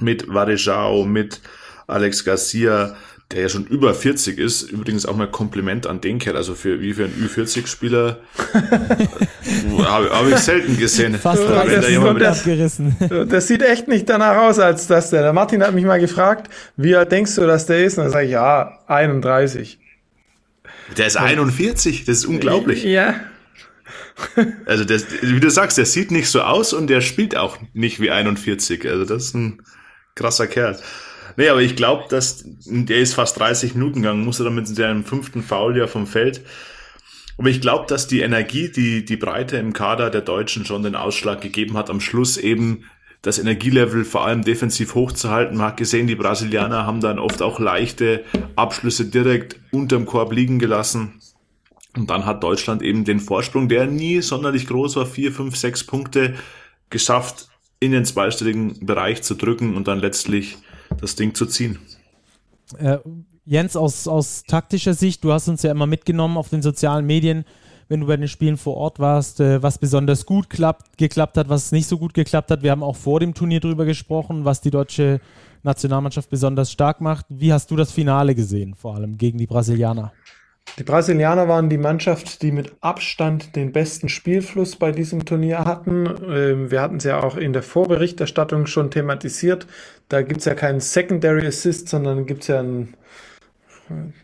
[0.00, 1.40] mit Varejao, mit
[1.86, 2.96] Alex Garcia,
[3.32, 4.62] der ja schon über 40 ist.
[4.62, 8.18] Übrigens auch mal Kompliment an den Kerl, also für wie für ein Ü40-Spieler
[9.84, 11.14] habe hab ich selten gesehen.
[11.14, 12.96] Fast 30 da abgerissen.
[13.28, 15.22] Das sieht echt nicht danach aus, als dass der.
[15.22, 17.98] Der Martin hat mich mal gefragt, wie alt denkst du, dass der ist?
[17.98, 19.78] Und dann sage ich, ja, 31.
[20.96, 22.84] Der ist 41, das ist unglaublich.
[22.84, 23.14] Ja.
[24.66, 27.98] Also, das, wie du sagst, der sieht nicht so aus und der spielt auch nicht
[27.98, 28.86] wie 41.
[28.88, 29.62] Also, das ist ein
[30.14, 30.78] krasser Kerl.
[31.36, 35.04] Nee, aber ich glaube, dass der ist fast 30 Minuten gegangen, musste dann mit seinem
[35.04, 36.42] fünften Foul ja vom Feld.
[37.38, 40.94] Aber ich glaube, dass die Energie, die, die Breite im Kader der Deutschen schon den
[40.94, 42.84] Ausschlag gegeben hat, am Schluss eben
[43.22, 45.56] das Energielevel vor allem defensiv hochzuhalten.
[45.56, 48.24] Man hat gesehen, die Brasilianer haben dann oft auch leichte
[48.56, 51.20] Abschlüsse direkt unterm Korb liegen gelassen.
[51.96, 55.84] Und dann hat Deutschland eben den Vorsprung, der nie sonderlich groß war, vier, fünf, sechs
[55.84, 56.34] Punkte
[56.90, 57.48] geschafft,
[57.80, 60.58] in den zweistelligen Bereich zu drücken und dann letztlich
[61.00, 61.78] das Ding zu ziehen.
[62.78, 62.98] Äh,
[63.44, 67.44] Jens, aus, aus taktischer Sicht, du hast uns ja immer mitgenommen auf den sozialen Medien,
[67.88, 71.48] wenn du bei den Spielen vor Ort warst, äh, was besonders gut klappt, geklappt hat,
[71.48, 72.62] was nicht so gut geklappt hat.
[72.62, 75.20] Wir haben auch vor dem Turnier drüber gesprochen, was die deutsche
[75.62, 77.26] Nationalmannschaft besonders stark macht.
[77.28, 80.12] Wie hast du das Finale gesehen, vor allem gegen die Brasilianer?
[80.78, 86.08] Die Brasilianer waren die Mannschaft, die mit Abstand den besten Spielfluss bei diesem Turnier hatten.
[86.26, 89.66] Ähm, wir hatten es ja auch in der Vorberichterstattung schon thematisiert.
[90.08, 92.94] Da gibt es ja keinen Secondary Assist, sondern gibt es ja einen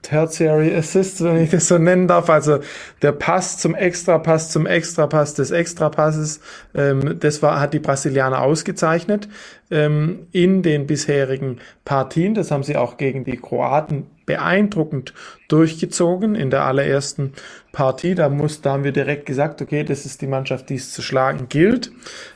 [0.00, 2.30] Tertiary Assist, wenn ich das so nennen darf.
[2.30, 2.60] Also
[3.02, 6.40] der Pass zum Extrapass zum Extrapass des Extrapasses,
[6.74, 9.28] ähm, das war, hat die Brasilianer ausgezeichnet
[9.70, 12.34] ähm, in den bisherigen Partien.
[12.34, 15.14] Das haben sie auch gegen die Kroaten beeindruckend
[15.48, 17.32] durchgezogen in der allerersten
[17.72, 18.14] Partie.
[18.14, 21.02] Da, muss, da haben wir direkt gesagt, okay, das ist die Mannschaft, die es zu
[21.02, 21.90] schlagen gilt.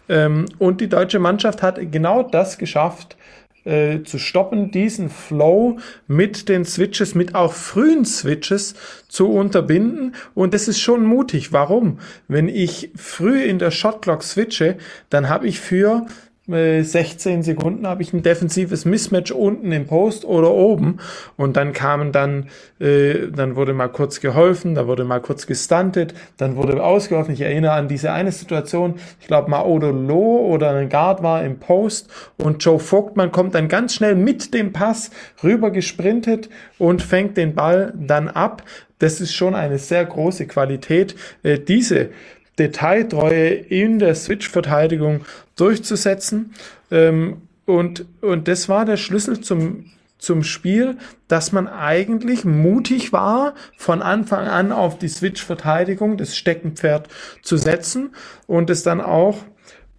[0.08, 3.16] Ähm, und die deutsche Mannschaft hat genau das geschafft,
[3.64, 5.78] äh, zu stoppen, diesen Flow
[6.08, 8.74] mit den Switches, mit auch frühen Switches
[9.06, 10.16] zu unterbinden.
[10.34, 11.52] Und das ist schon mutig.
[11.52, 12.00] Warum?
[12.26, 14.78] Wenn ich früh in der Shotclock switche,
[15.10, 16.06] dann habe ich für
[16.48, 20.98] 16 äh, Sekunden habe ich ein defensives Mismatch unten im Post oder oben
[21.36, 22.48] und dann kamen dann,
[22.80, 27.32] äh, dann wurde mal kurz geholfen, da wurde mal kurz gestuntet, dann wurde ausgeholfen.
[27.32, 31.60] Ich erinnere an diese eine Situation, ich glaube Maodo Loh oder ein Guard war im
[31.60, 35.12] Post und Joe Vogtmann kommt dann ganz schnell mit dem Pass
[35.44, 38.64] rüber gesprintet und fängt den Ball dann ab.
[38.98, 41.14] Das ist schon eine sehr große Qualität.
[41.44, 42.10] Äh, diese
[42.58, 45.22] Detailtreue in der Switch-Verteidigung
[45.62, 46.54] durchzusetzen.
[46.90, 50.98] Ähm, und, und das war der Schlüssel zum, zum Spiel,
[51.28, 57.08] dass man eigentlich mutig war, von Anfang an auf die Switch-Verteidigung, das Steckenpferd
[57.42, 58.10] zu setzen
[58.48, 59.38] und es dann auch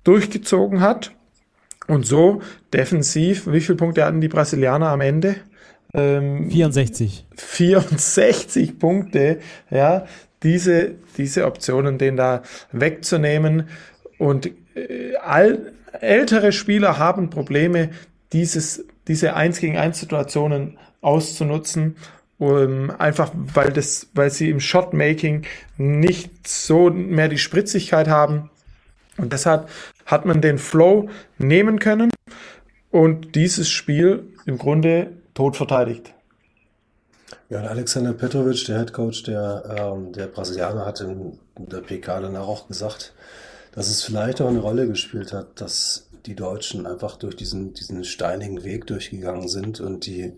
[0.03, 1.11] durchgezogen hat.
[1.87, 2.41] Und so
[2.73, 5.35] defensiv, wie viele Punkte hatten die Brasilianer am Ende?
[5.93, 7.25] Ähm, 64.
[7.35, 10.05] 64 Punkte, ja
[10.43, 13.67] diese, diese Optionen, den da wegzunehmen.
[14.23, 17.89] Und äh, all, ältere Spieler haben Probleme,
[18.31, 21.97] dieses, diese 1 gegen 1 Situationen auszunutzen.
[22.39, 25.43] Um, einfach weil das, weil sie im Shotmaking
[25.77, 28.49] nicht so mehr die Spritzigkeit haben.
[29.17, 29.69] Und deshalb
[30.05, 32.09] hat man den Flow nehmen können
[32.91, 36.13] und dieses Spiel im Grunde tot verteidigt.
[37.49, 42.21] Ja, und Alexander Petrovic, der Head Coach der, ähm, der Brasilianer, hat in der PK
[42.21, 43.13] danach auch gesagt,
[43.73, 48.03] dass es vielleicht auch eine Rolle gespielt hat, dass die Deutschen einfach durch diesen, diesen
[48.03, 50.33] steinigen Weg durchgegangen sind und die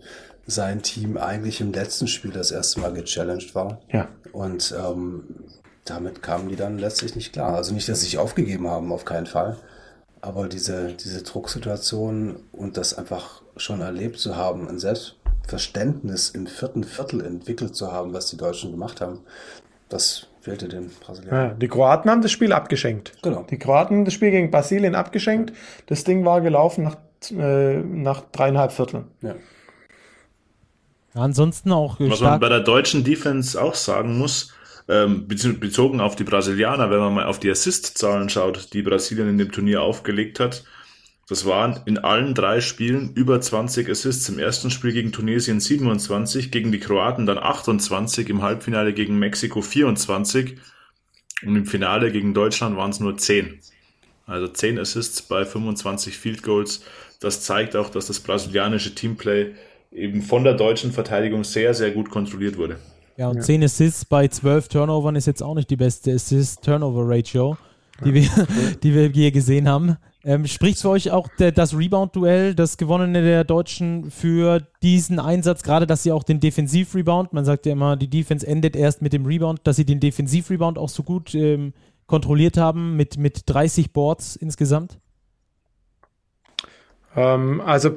[0.46, 3.80] sein Team eigentlich im letzten Spiel das erste Mal gechallenged war.
[3.92, 4.08] Ja.
[4.32, 5.24] Und ähm,
[5.84, 7.54] damit kamen die dann letztlich nicht klar.
[7.54, 9.56] Also nicht, dass sie sich aufgegeben haben, auf keinen Fall.
[10.20, 16.48] Aber diese, diese Drucksituation und das einfach schon erlebt zu haben, ein Selbst, Verständnis im
[16.48, 19.20] vierten Viertel entwickelt zu haben, was die Deutschen gemacht haben.
[19.88, 21.48] Das fehlte den Brasilianern.
[21.48, 23.12] Ja, die Kroaten haben das Spiel abgeschenkt.
[23.20, 23.44] Genau.
[23.50, 25.52] Die Kroaten haben das Spiel gegen Brasilien abgeschenkt.
[25.86, 26.96] Das Ding war gelaufen nach,
[27.32, 29.06] äh, nach dreieinhalb Vierteln.
[29.22, 29.34] Ja.
[31.14, 31.96] ja ansonsten auch.
[31.98, 34.54] Was man bei der deutschen Defense auch sagen muss,
[34.88, 39.38] ähm, bezogen auf die Brasilianer, wenn man mal auf die Assist-Zahlen schaut, die Brasilien in
[39.38, 40.62] dem Turnier aufgelegt hat,
[41.28, 44.28] das waren in allen drei Spielen über 20 Assists.
[44.28, 49.60] Im ersten Spiel gegen Tunesien 27, gegen die Kroaten dann 28, im Halbfinale gegen Mexiko
[49.60, 50.56] 24
[51.44, 53.58] und im Finale gegen Deutschland waren es nur 10.
[54.26, 56.82] Also 10 Assists bei 25 Field Goals.
[57.20, 59.54] Das zeigt auch, dass das brasilianische Teamplay
[59.90, 62.78] eben von der deutschen Verteidigung sehr, sehr gut kontrolliert wurde.
[63.16, 63.42] Ja, und ja.
[63.42, 67.56] 10 Assists bei 12 Turnovern ist jetzt auch nicht die beste Assist-Turnover-Ratio,
[68.04, 68.28] die, wir,
[68.82, 69.96] die wir je gesehen haben.
[70.28, 75.62] Ähm, spricht für euch auch der, das Rebound-Duell, das gewonnene der Deutschen für diesen Einsatz,
[75.62, 79.12] gerade dass sie auch den Defensiv-Rebound, man sagt ja immer, die Defense endet erst mit
[79.12, 81.74] dem Rebound, dass sie den Defensiv-Rebound auch so gut ähm,
[82.08, 84.98] kontrolliert haben mit, mit 30 Boards insgesamt?
[87.14, 87.96] Ähm, also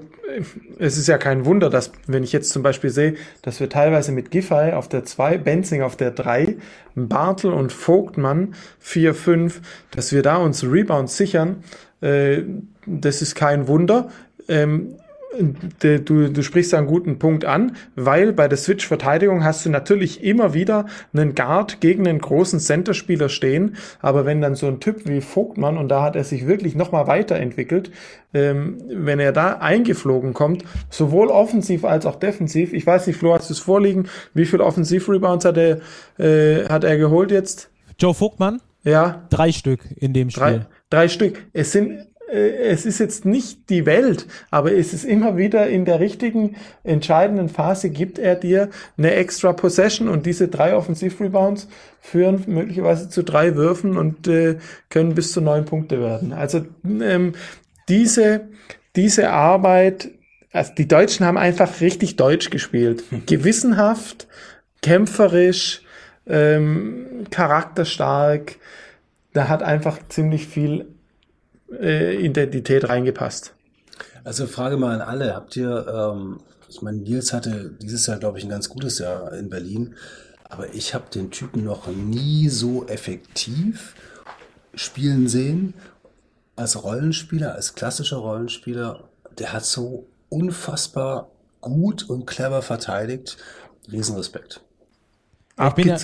[0.77, 4.11] es ist ja kein Wunder, dass, wenn ich jetzt zum Beispiel sehe, dass wir teilweise
[4.11, 6.57] mit Giffey auf der 2, Benzing auf der 3,
[6.95, 11.63] Bartel und Vogtmann 4, 5, dass wir da uns Rebounds sichern,
[12.01, 12.43] äh,
[12.85, 14.09] das ist kein Wunder.
[14.47, 14.95] Ähm,
[15.79, 20.53] du, du sprichst einen guten Punkt an, weil bei der Switch-Verteidigung hast du natürlich immer
[20.53, 25.21] wieder einen Guard gegen einen großen Center-Spieler stehen, aber wenn dann so ein Typ wie
[25.21, 27.91] Vogtmann, und da hat er sich wirklich nochmal weiterentwickelt,
[28.33, 33.33] ähm, wenn er da eingeflogen kommt, sowohl offensiv als auch defensiv, ich weiß nicht, Flo,
[33.33, 35.79] hast du es vorliegen, wie viel Offensiv-Rebounds hat er,
[36.17, 37.69] äh, hat er geholt jetzt?
[37.97, 38.61] Joe Vogtmann?
[38.83, 39.27] Ja.
[39.29, 40.43] Drei Stück in dem Spiel.
[40.43, 41.45] Drei, drei Stück.
[41.53, 45.85] Es sind äh, es ist jetzt nicht die Welt, aber es ist immer wieder in
[45.85, 51.67] der richtigen, entscheidenden Phase gibt er dir eine extra Possession und diese drei Offensiv-Rebounds
[52.01, 54.57] führen möglicherweise zu drei Würfen und äh,
[54.89, 56.33] können bis zu neun Punkte werden.
[56.33, 57.33] Also ähm,
[57.87, 58.47] diese,
[58.95, 60.09] diese Arbeit,
[60.51, 63.03] also die Deutschen haben einfach richtig deutsch gespielt.
[63.25, 64.27] Gewissenhaft,
[64.81, 65.81] kämpferisch,
[66.27, 68.55] ähm, charakterstark.
[69.33, 70.87] Da hat einfach ziemlich viel
[71.71, 73.53] äh, Identität reingepasst.
[74.23, 78.37] Also Frage mal an alle, habt ihr, ähm, ich meine, Nils hatte dieses Jahr, glaube
[78.37, 79.95] ich, ein ganz gutes Jahr in Berlin,
[80.43, 83.95] aber ich habe den Typen noch nie so effektiv
[84.73, 85.73] spielen sehen
[86.55, 89.09] als Rollenspieler, als klassischer Rollenspieler.
[89.37, 93.37] Der hat so unfassbar gut und clever verteidigt.
[93.91, 94.61] Riesenrespekt.
[95.67, 95.97] Ich bin, ja,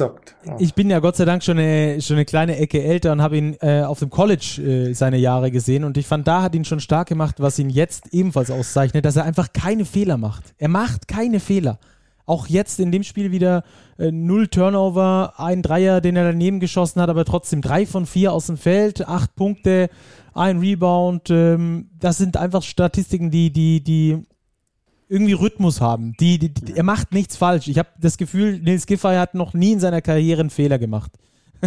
[0.59, 3.37] ich bin ja Gott sei Dank schon eine, schon eine kleine Ecke älter und habe
[3.37, 6.65] ihn äh, auf dem College äh, seine Jahre gesehen und ich fand, da hat ihn
[6.65, 10.53] schon stark gemacht, was ihn jetzt ebenfalls auszeichnet, dass er einfach keine Fehler macht.
[10.57, 11.79] Er macht keine Fehler.
[12.25, 13.63] Auch jetzt in dem Spiel wieder
[13.97, 18.33] äh, null Turnover, ein Dreier, den er daneben geschossen hat, aber trotzdem drei von vier
[18.33, 19.89] aus dem Feld, acht Punkte,
[20.33, 21.29] ein Rebound.
[21.29, 24.23] Ähm, das sind einfach Statistiken, die, die, die
[25.07, 26.13] irgendwie Rhythmus haben.
[26.19, 27.67] Die, die, die er macht nichts falsch.
[27.67, 31.11] Ich habe das Gefühl, Nils Giffey hat noch nie in seiner Karriere einen Fehler gemacht.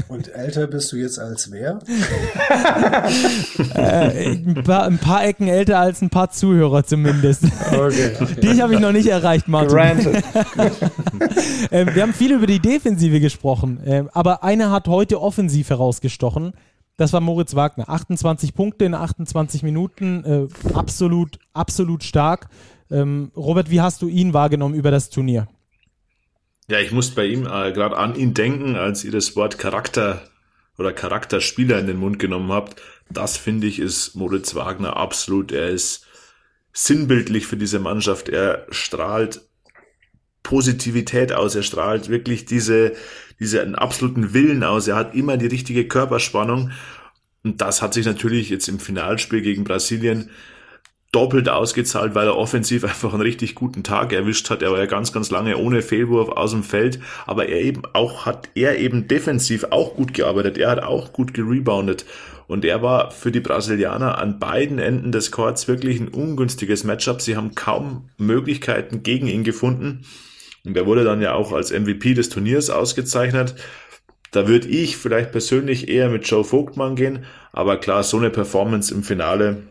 [0.09, 1.81] Und älter bist du jetzt als wer?
[3.75, 7.45] äh, ein, paar, ein, paar, Ecken älter als ein paar Zuhörer zumindest.
[7.73, 8.13] Okay.
[8.41, 9.79] Die habe ich noch nicht erreicht, Martin.
[11.71, 16.53] äh, wir haben viel über die Defensive gesprochen, äh, aber einer hat heute offensiv herausgestochen.
[16.97, 17.89] Das war Moritz Wagner.
[17.89, 20.25] 28 Punkte in 28 Minuten.
[20.25, 22.49] Äh, absolut, absolut stark.
[22.91, 25.49] Ähm, Robert, wie hast du ihn wahrgenommen über das Turnier?
[26.71, 30.23] Ja, ich muss bei ihm äh, gerade an ihn denken, als ihr das Wort Charakter
[30.77, 32.81] oder Charakterspieler in den Mund genommen habt.
[33.11, 35.51] Das finde ich ist Moritz Wagner absolut.
[35.51, 36.07] Er ist
[36.73, 38.29] sinnbildlich für diese Mannschaft.
[38.29, 39.41] Er strahlt
[40.43, 41.55] Positivität aus.
[41.55, 42.93] Er strahlt wirklich diese,
[43.41, 44.89] diesen absoluten Willen aus.
[44.89, 46.71] Er hat immer die richtige Körperspannung.
[47.43, 50.31] Und das hat sich natürlich jetzt im Finalspiel gegen Brasilien
[51.13, 54.63] doppelt ausgezahlt, weil er offensiv einfach einen richtig guten Tag erwischt hat.
[54.63, 58.27] Er war ja ganz, ganz lange ohne Fehlwurf aus dem Feld, aber er eben auch
[58.27, 60.59] hat er eben defensiv auch gut gearbeitet.
[60.59, 62.05] Er hat auch gut gereboundet
[62.47, 67.21] und er war für die Brasilianer an beiden Enden des Courts wirklich ein ungünstiges Matchup.
[67.21, 70.03] Sie haben kaum Möglichkeiten gegen ihn gefunden
[70.65, 73.55] und er wurde dann ja auch als MVP des Turniers ausgezeichnet.
[74.31, 78.93] Da würde ich vielleicht persönlich eher mit Joe Vogtmann gehen, aber klar, so eine Performance
[78.93, 79.63] im Finale,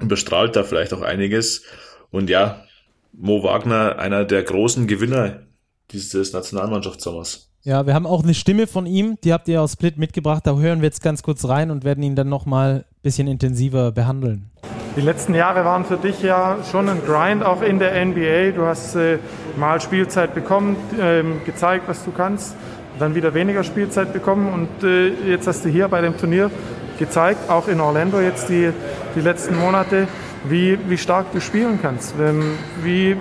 [0.00, 1.62] überstrahlt da vielleicht auch einiges.
[2.10, 2.64] Und ja,
[3.12, 5.42] Mo Wagner, einer der großen Gewinner
[5.90, 7.50] dieses Nationalmannschaftssommers.
[7.62, 10.46] Ja, wir haben auch eine Stimme von ihm, die habt ihr aus Split mitgebracht.
[10.46, 13.90] Da hören wir jetzt ganz kurz rein und werden ihn dann nochmal ein bisschen intensiver
[13.90, 14.50] behandeln.
[14.96, 18.52] Die letzten Jahre waren für dich ja schon ein Grind, auch in der NBA.
[18.54, 19.18] Du hast äh,
[19.56, 22.54] mal Spielzeit bekommen, äh, gezeigt, was du kannst,
[22.98, 26.50] dann wieder weniger Spielzeit bekommen und äh, jetzt hast du hier bei dem Turnier
[26.98, 28.70] gezeigt, auch in Orlando jetzt die,
[29.14, 30.08] die letzten Monate,
[30.44, 32.14] wie, wie stark du spielen kannst.
[32.20, 33.16] Ähm, wie,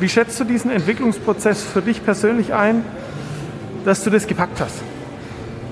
[0.00, 2.84] wie schätzt du diesen Entwicklungsprozess für dich persönlich ein,
[3.84, 4.82] dass du das gepackt hast?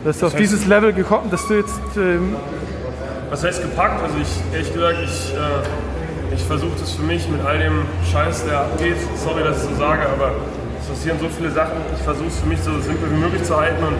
[0.04, 1.80] Dass du auf dieses Level gekommen, dass du jetzt.
[1.96, 2.36] Ähm
[3.30, 4.02] Was heißt gepackt?
[4.02, 8.44] Also ich, ehrlich gesagt, ich, äh, ich versuche das für mich mit all dem Scheiß,
[8.46, 10.32] der abgeht, sorry, dass ich so sage, aber
[10.80, 13.56] es passieren so viele Sachen, ich versuche es für mich so simpel wie möglich zu
[13.56, 13.96] halten und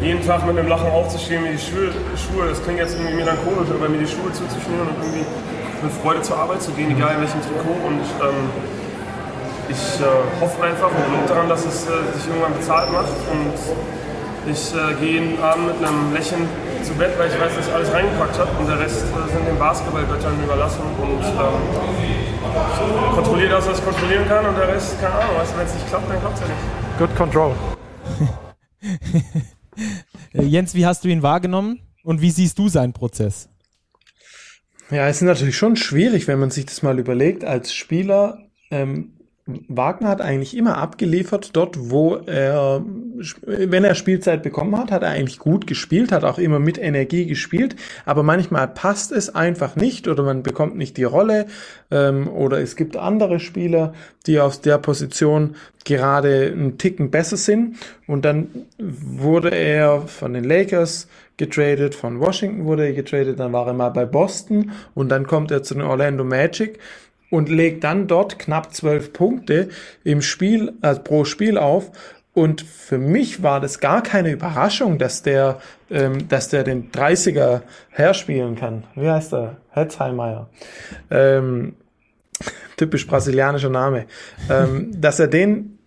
[0.00, 3.68] jeden Tag mit einem Lachen aufzustehen, mir die Schuhe, Schuhe, das klingt jetzt irgendwie melancholisch,
[3.68, 5.24] aber mir die Schuhe zuzuschnüren und irgendwie
[5.82, 7.76] mit Freude zur Arbeit zu gehen, egal in welchem Trikot.
[7.86, 8.48] Und ähm,
[9.68, 13.12] ich äh, hoffe einfach und glaube daran, dass es äh, sich irgendwann bezahlt macht.
[13.28, 13.54] Und
[14.50, 16.48] ich äh, gehe jeden Abend mit einem Lächeln
[16.82, 19.46] zu Bett, weil ich weiß, dass ich alles reingepackt habe und der Rest äh, sind
[19.46, 20.82] den Basketballgöttern überlassen.
[20.96, 21.60] Und ähm,
[23.14, 26.10] kontrolliert aus, was ich kontrollieren kann und der Rest, keine Ahnung, wenn es nicht klappt,
[26.10, 26.98] dann klappt es ja nicht.
[26.98, 27.52] Good control.
[30.32, 33.48] Äh, Jens, wie hast du ihn wahrgenommen und wie siehst du seinen Prozess?
[34.90, 39.19] Ja, es ist natürlich schon schwierig, wenn man sich das mal überlegt, als Spieler ähm,
[39.46, 42.84] Wagner hat eigentlich immer abgeliefert dort, wo er,
[43.44, 47.26] wenn er Spielzeit bekommen hat, hat er eigentlich gut gespielt, hat auch immer mit Energie
[47.26, 47.74] gespielt,
[48.04, 51.46] aber manchmal passt es einfach nicht oder man bekommt nicht die Rolle
[51.90, 53.94] ähm, oder es gibt andere Spieler,
[54.26, 57.76] die aus der Position gerade einen Ticken besser sind.
[58.06, 63.66] Und dann wurde er von den Lakers getradet, von Washington wurde er getradet, dann war
[63.66, 66.78] er mal bei Boston und dann kommt er zu den Orlando Magic
[67.30, 69.68] und legt dann dort knapp zwölf Punkte
[70.04, 71.90] im Spiel, also pro Spiel auf.
[72.32, 75.58] Und für mich war das gar keine Überraschung, dass der,
[75.90, 78.84] ähm, dass der den 30er herspielen kann.
[78.94, 79.56] Wie heißt er?
[79.70, 80.48] Hetzheimer.
[81.10, 81.74] Ähm,
[82.76, 84.06] typisch brasilianischer Name.
[84.48, 85.79] Ähm, dass er den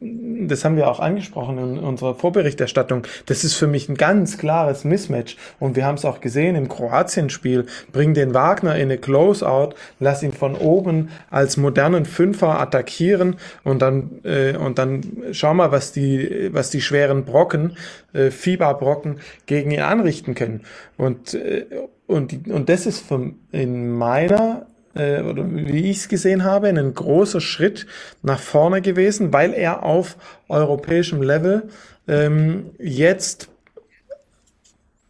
[0.47, 4.83] das haben wir auch angesprochen in unserer Vorberichterstattung, das ist für mich ein ganz klares
[4.83, 5.37] Mismatch.
[5.59, 7.65] Und wir haben es auch gesehen im Kroatien-Spiel.
[7.91, 13.81] Bring den Wagner in eine Closeout, lass ihn von oben als modernen Fünfer attackieren und
[13.81, 15.01] dann, äh, und dann
[15.31, 17.77] schau mal, was die, was die schweren Brocken,
[18.13, 20.61] äh, Fieberbrocken gegen ihn anrichten können.
[20.97, 21.65] Und, äh,
[22.07, 26.93] und, und das ist von, in meiner äh, oder wie ich es gesehen habe, ein
[26.93, 27.87] großer Schritt
[28.21, 30.17] nach vorne gewesen, weil er auf
[30.49, 31.69] europäischem Level
[32.07, 33.49] ähm, jetzt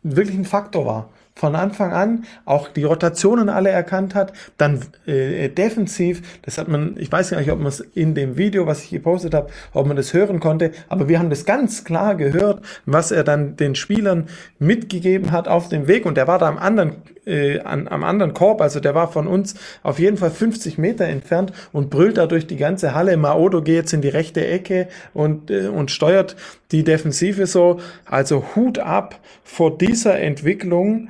[0.04, 1.10] wirklich ein Faktor war.
[1.36, 6.96] Von Anfang an auch die Rotationen alle erkannt hat, dann äh, defensiv, das hat man,
[7.00, 9.88] ich weiß gar nicht, ob man es in dem Video, was ich gepostet habe, ob
[9.88, 13.74] man das hören konnte, aber wir haben das ganz klar gehört, was er dann den
[13.74, 14.28] Spielern
[14.60, 18.34] mitgegeben hat auf dem Weg und der war da am anderen, äh, an, am anderen
[18.34, 22.28] Korb, also der war von uns auf jeden Fall 50 Meter entfernt und brüllt da
[22.28, 26.36] durch die ganze Halle, Maodo geht jetzt in die rechte Ecke und, äh, und steuert
[26.72, 31.10] die Defensive so, also Hut ab vor dieser Entwicklung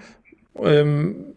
[0.61, 1.33] ähm,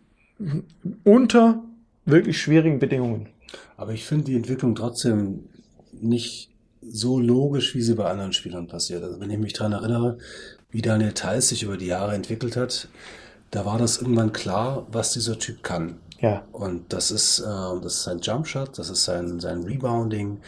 [1.05, 1.62] unter
[2.05, 3.29] wirklich schwierigen Bedingungen.
[3.77, 5.45] Aber ich finde die Entwicklung trotzdem
[5.93, 6.51] nicht
[6.83, 9.03] so logisch, wie sie bei anderen Spielern passiert.
[9.03, 10.18] Also wenn ich mich daran erinnere,
[10.70, 12.89] wie Daniel Theiss sich über die Jahre entwickelt hat,
[13.51, 15.99] da war das irgendwann klar, was dieser Typ kann.
[16.20, 16.44] Ja.
[16.53, 20.38] Und das ist, äh, das ist sein Jumpshot, das ist sein, sein Rebounding,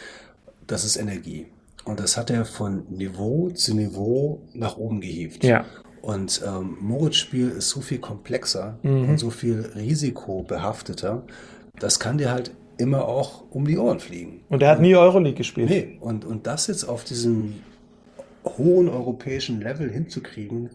[0.67, 1.47] das ist Energie.
[1.85, 5.43] Und das hat er von Niveau zu Niveau nach oben gehievt.
[5.43, 5.65] Ja.
[6.01, 9.09] Und ähm, Moritz Spiel ist so viel komplexer mhm.
[9.09, 11.23] und so viel risikobehafteter.
[11.79, 14.41] Das kann dir halt immer auch um die Ohren fliegen.
[14.49, 15.69] Und er hat nie Euroleague gespielt.
[15.69, 17.55] Nee, und, und das jetzt auf diesem
[18.45, 20.69] hohen europäischen Level hinzukriegen,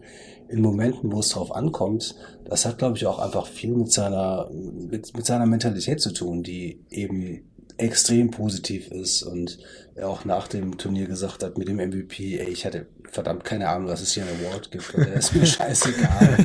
[0.47, 2.15] in Momenten, wo es drauf ankommt,
[2.45, 6.43] das hat, glaube ich, auch einfach viel mit seiner, mit, mit seiner Mentalität zu tun,
[6.43, 7.41] die eben
[7.77, 9.59] extrem positiv ist und
[9.95, 13.67] er auch nach dem Turnier gesagt hat mit dem MVP, ey, ich hatte verdammt keine
[13.67, 16.37] Ahnung, was es hier einen Award gibt, oder ist mir scheißegal.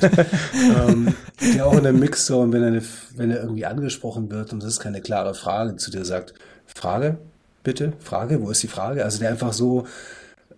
[0.89, 1.15] ähm,
[1.55, 2.83] der auch in der Mixzone, wenn er,
[3.17, 6.35] wenn er irgendwie angesprochen wird und das ist keine klare Frage, zu dir sagt,
[6.67, 7.19] Frage,
[7.63, 9.05] bitte, Frage, wo ist die Frage?
[9.05, 9.87] Also der einfach so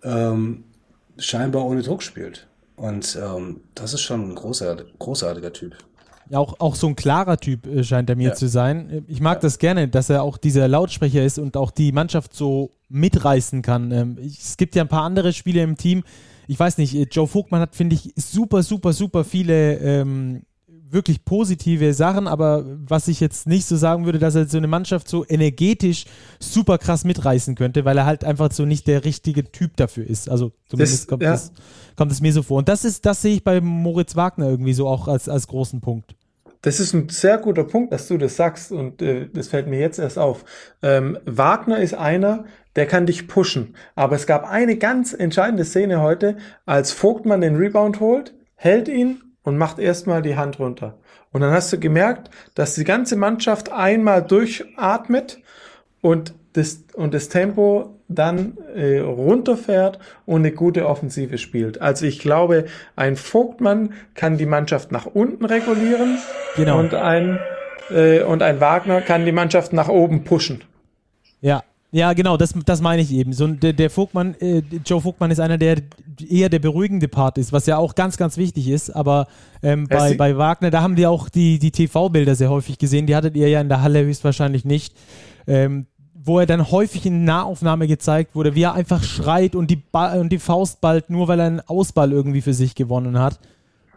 [0.03, 0.64] ähm,
[1.18, 2.47] scheinbar ohne Druck spielt.
[2.76, 5.76] Und ähm, das ist schon ein großartiger, großartiger Typ.
[6.30, 8.34] Ja, auch, auch so ein klarer Typ äh, scheint er mir ja.
[8.34, 9.04] zu sein.
[9.06, 9.40] Ich mag ja.
[9.42, 13.90] das gerne, dass er auch dieser Lautsprecher ist und auch die Mannschaft so mitreißen kann.
[13.90, 16.04] Ähm, es gibt ja ein paar andere Spieler im Team.
[16.48, 20.42] Ich weiß nicht, äh, Joe Vogtmann hat, finde ich, super, super, super viele ähm,
[20.93, 24.66] wirklich positive Sachen, aber was ich jetzt nicht so sagen würde, dass er so eine
[24.66, 26.05] Mannschaft so energetisch
[26.38, 30.28] super krass mitreißen könnte, weil er halt einfach so nicht der richtige Typ dafür ist.
[30.28, 31.32] Also zumindest das, kommt, ja.
[31.32, 31.53] das,
[31.97, 32.59] kommt es mir so vor.
[32.59, 35.80] Und das ist, das sehe ich bei Moritz Wagner irgendwie so auch als, als großen
[35.80, 36.14] Punkt.
[36.62, 39.80] Das ist ein sehr guter Punkt, dass du das sagst und äh, das fällt mir
[39.80, 40.45] jetzt erst auf.
[40.80, 42.45] Ähm, Wagner ist einer,
[42.76, 43.74] der kann dich pushen.
[43.97, 49.31] Aber es gab eine ganz entscheidende Szene heute, als Vogtmann den Rebound holt, hält ihn
[49.43, 50.99] und macht erstmal die Hand runter.
[51.32, 55.38] Und dann hast du gemerkt, dass die ganze Mannschaft einmal durchatmet
[56.01, 61.80] und das, und das Tempo dann äh, runterfährt und eine gute Offensive spielt.
[61.80, 66.18] Also ich glaube, ein Vogtmann kann die Mannschaft nach unten regulieren
[66.57, 66.78] genau.
[66.78, 67.38] und ein
[67.90, 70.62] äh, und ein Wagner kann die Mannschaft nach oben pushen.
[71.40, 71.62] Ja,
[71.95, 73.34] ja, genau, das, das meine ich eben.
[73.34, 75.76] So, der, der Vogtmann, äh, Joe Vogtmann ist einer, der
[76.26, 78.88] eher der beruhigende Part ist, was ja auch ganz, ganz wichtig ist.
[78.88, 79.26] Aber
[79.62, 83.07] ähm, bei, bei Wagner, da haben wir auch die, die TV-Bilder sehr häufig gesehen.
[83.07, 84.97] Die hattet ihr ja in der Halle höchstwahrscheinlich nicht.
[85.47, 85.86] Ähm,
[86.24, 90.14] wo er dann häufig in Nahaufnahme gezeigt wurde, wie er einfach schreit und die, ba
[90.14, 93.40] und die Faust ballt, nur weil er einen Ausball irgendwie für sich gewonnen hat.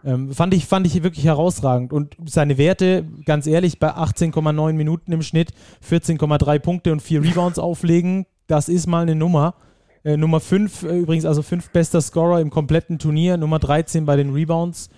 [0.06, 1.92] Ähm, fand, ich, fand ich wirklich herausragend.
[1.92, 5.52] Und seine Werte, ganz ehrlich, bei 18,9 Minuten im Schnitt,
[5.86, 9.56] 14,3 Punkte und 4 Rebounds auflegen, das ist mal eine Nummer.
[10.04, 14.14] Äh, Nummer 5, äh, übrigens, also 5 bester Scorer im kompletten Turnier, Nummer 13 bei
[14.14, 14.90] den Rebounds.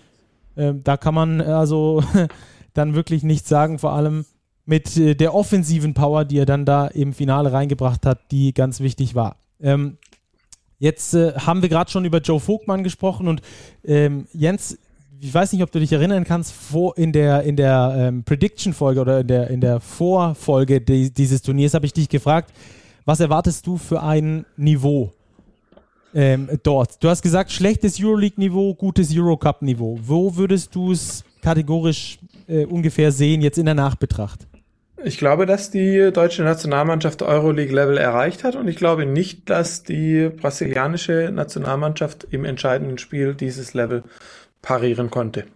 [0.57, 2.05] Äh, da kann man also
[2.75, 4.27] dann wirklich nichts sagen, vor allem
[4.67, 8.81] mit äh, der offensiven Power, die er dann da im Finale reingebracht hat, die ganz
[8.81, 9.37] wichtig war.
[9.59, 9.97] Ähm,
[10.79, 13.41] jetzt äh, haben wir gerade schon über Joe Vogtmann gesprochen und
[13.85, 14.77] ähm, Jens,
[15.21, 19.01] ich weiß nicht, ob du dich erinnern kannst, vor, in der, in der ähm, Prediction-Folge
[19.01, 22.53] oder in der, in der Vorfolge die, dieses Turniers habe ich dich gefragt,
[23.05, 25.12] was erwartest du für ein Niveau
[26.14, 27.03] ähm, dort?
[27.03, 29.99] Du hast gesagt, schlechtes Euroleague-Niveau, gutes Eurocup-Niveau.
[30.03, 34.47] Wo würdest du es kategorisch äh, ungefähr sehen, jetzt in der Nachbetracht?
[35.05, 40.29] Ich glaube, dass die deutsche Nationalmannschaft Euroleague-Level erreicht hat und ich glaube nicht, dass die
[40.29, 44.03] brasilianische Nationalmannschaft im entscheidenden Spiel dieses Level
[44.69, 45.47] parieren konnte.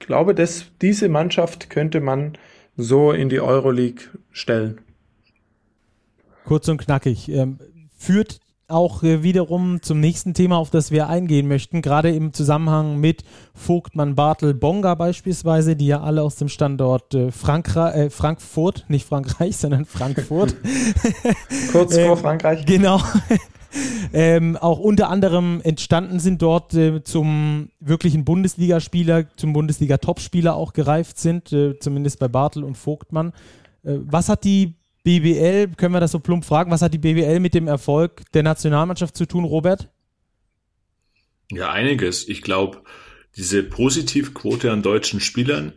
[0.00, 2.38] Ich glaube, dass diese Mannschaft könnte man
[2.78, 4.80] so in die Euroleague stellen.
[6.46, 7.28] Kurz und knackig.
[7.28, 7.58] Ähm,
[7.94, 12.98] führt auch äh, wiederum zum nächsten Thema, auf das wir eingehen möchten, gerade im Zusammenhang
[12.98, 13.22] mit
[13.52, 19.06] Vogtmann, Bartel, Bonga beispielsweise, die ja alle aus dem Standort äh, Frankra äh, Frankfurt, nicht
[19.06, 20.56] Frankreich, sondern Frankfurt.
[21.70, 22.64] Kurz vor ähm, Frankreich.
[22.64, 22.98] Genau.
[24.12, 31.18] ähm, auch unter anderem entstanden sind dort äh, zum wirklichen Bundesligaspieler, zum Bundesliga-Topspieler auch gereift
[31.18, 33.32] sind, äh, zumindest bei Bartel und Vogtmann.
[33.84, 37.40] Äh, was hat die BBL, können wir das so plump fragen, was hat die BBL
[37.40, 39.88] mit dem Erfolg der Nationalmannschaft zu tun, Robert?
[41.50, 42.28] Ja, einiges.
[42.28, 42.82] Ich glaube,
[43.36, 45.72] diese Positivquote an deutschen Spielern,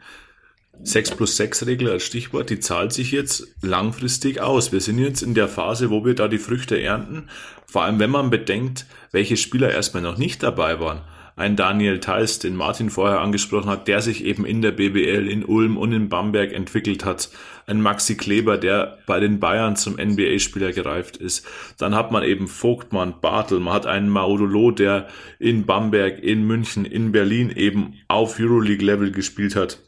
[0.84, 4.72] 6 plus 6 Regel als Stichwort, die zahlt sich jetzt langfristig aus.
[4.72, 7.30] Wir sind jetzt in der Phase, wo wir da die Früchte ernten.
[7.66, 11.02] Vor allem, wenn man bedenkt, welche Spieler erstmal noch nicht dabei waren
[11.38, 15.44] ein Daniel Theis, den Martin vorher angesprochen hat, der sich eben in der BBL in
[15.44, 17.30] Ulm und in Bamberg entwickelt hat.
[17.68, 21.46] Ein Maxi Kleber, der bei den Bayern zum NBA-Spieler gereift ist.
[21.78, 25.08] Dann hat man eben Vogtmann, Bartel, man hat einen Maudolo, der
[25.38, 29.80] in Bamberg, in München, in Berlin eben auf Euroleague-Level gespielt hat.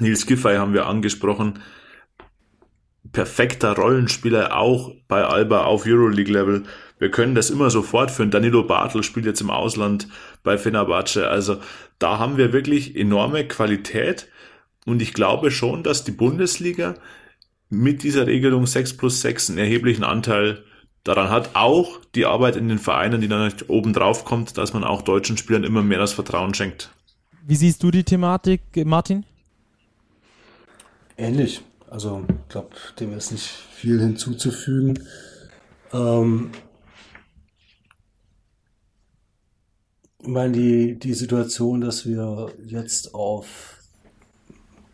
[0.00, 1.60] Nils Giffey haben wir angesprochen.
[3.12, 6.64] Perfekter Rollenspieler auch bei Alba auf Euroleague-Level.
[6.98, 8.30] Wir können das immer so fortführen.
[8.30, 10.06] Danilo Bartel spielt jetzt im Ausland
[10.42, 11.28] bei Fenerbahce.
[11.28, 11.56] Also
[11.98, 14.28] da haben wir wirklich enorme Qualität.
[14.86, 16.94] Und ich glaube schon, dass die Bundesliga
[17.68, 20.64] mit dieser Regelung 6 plus 6 einen erheblichen Anteil
[21.04, 21.50] daran hat.
[21.54, 25.02] Auch die Arbeit in den Vereinen, die dann nicht oben drauf kommt, dass man auch
[25.02, 26.90] deutschen Spielern immer mehr das Vertrauen schenkt.
[27.46, 29.24] Wie siehst du die Thematik, Martin?
[31.20, 31.60] Ähnlich.
[31.90, 34.98] Also, ich glaube, dem ist nicht viel hinzuzufügen.
[35.92, 36.50] Ähm,
[40.22, 43.82] ich meine, die, die Situation, dass wir jetzt auf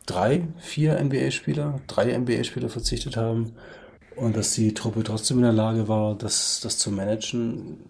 [0.07, 3.53] drei, vier NBA-Spieler, drei NBA-Spieler verzichtet haben
[4.16, 7.85] und dass die Truppe trotzdem in der Lage war, das, das zu managen,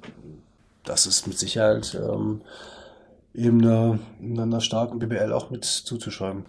[0.84, 2.43] das ist mit Sicherheit ähm,
[3.32, 6.45] eben einer, einer starken BBL auch mit zuzuschreiben.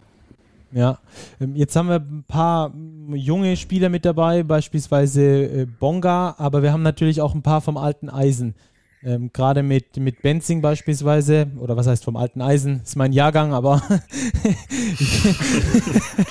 [0.71, 0.99] Ja,
[1.39, 2.73] ähm, jetzt haben wir ein paar
[3.13, 7.77] junge Spieler mit dabei, beispielsweise äh, Bonga, aber wir haben natürlich auch ein paar vom
[7.77, 8.55] alten Eisen.
[9.03, 13.53] Ähm, Gerade mit, mit Benzing beispielsweise, oder was heißt vom alten Eisen, ist mein Jahrgang,
[13.53, 13.81] aber.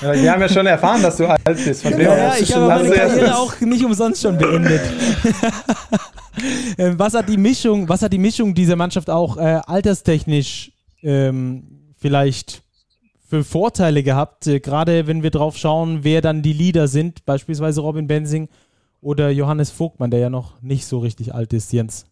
[0.01, 1.81] ja, wir haben ja schon erfahren, dass du alt bist.
[1.81, 4.81] Von ja, ja ich habe meine Karriere auch nicht umsonst schon beendet.
[6.77, 10.73] ähm, was, hat die Mischung, was hat die Mischung dieser Mannschaft auch äh, alterstechnisch
[11.03, 12.66] ähm, vielleicht
[13.27, 17.81] für Vorteile gehabt, äh, gerade wenn wir drauf schauen, wer dann die Leader sind, beispielsweise
[17.81, 18.47] Robin Benzing
[19.01, 22.05] oder Johannes Vogtmann, der ja noch nicht so richtig alt ist, Jens?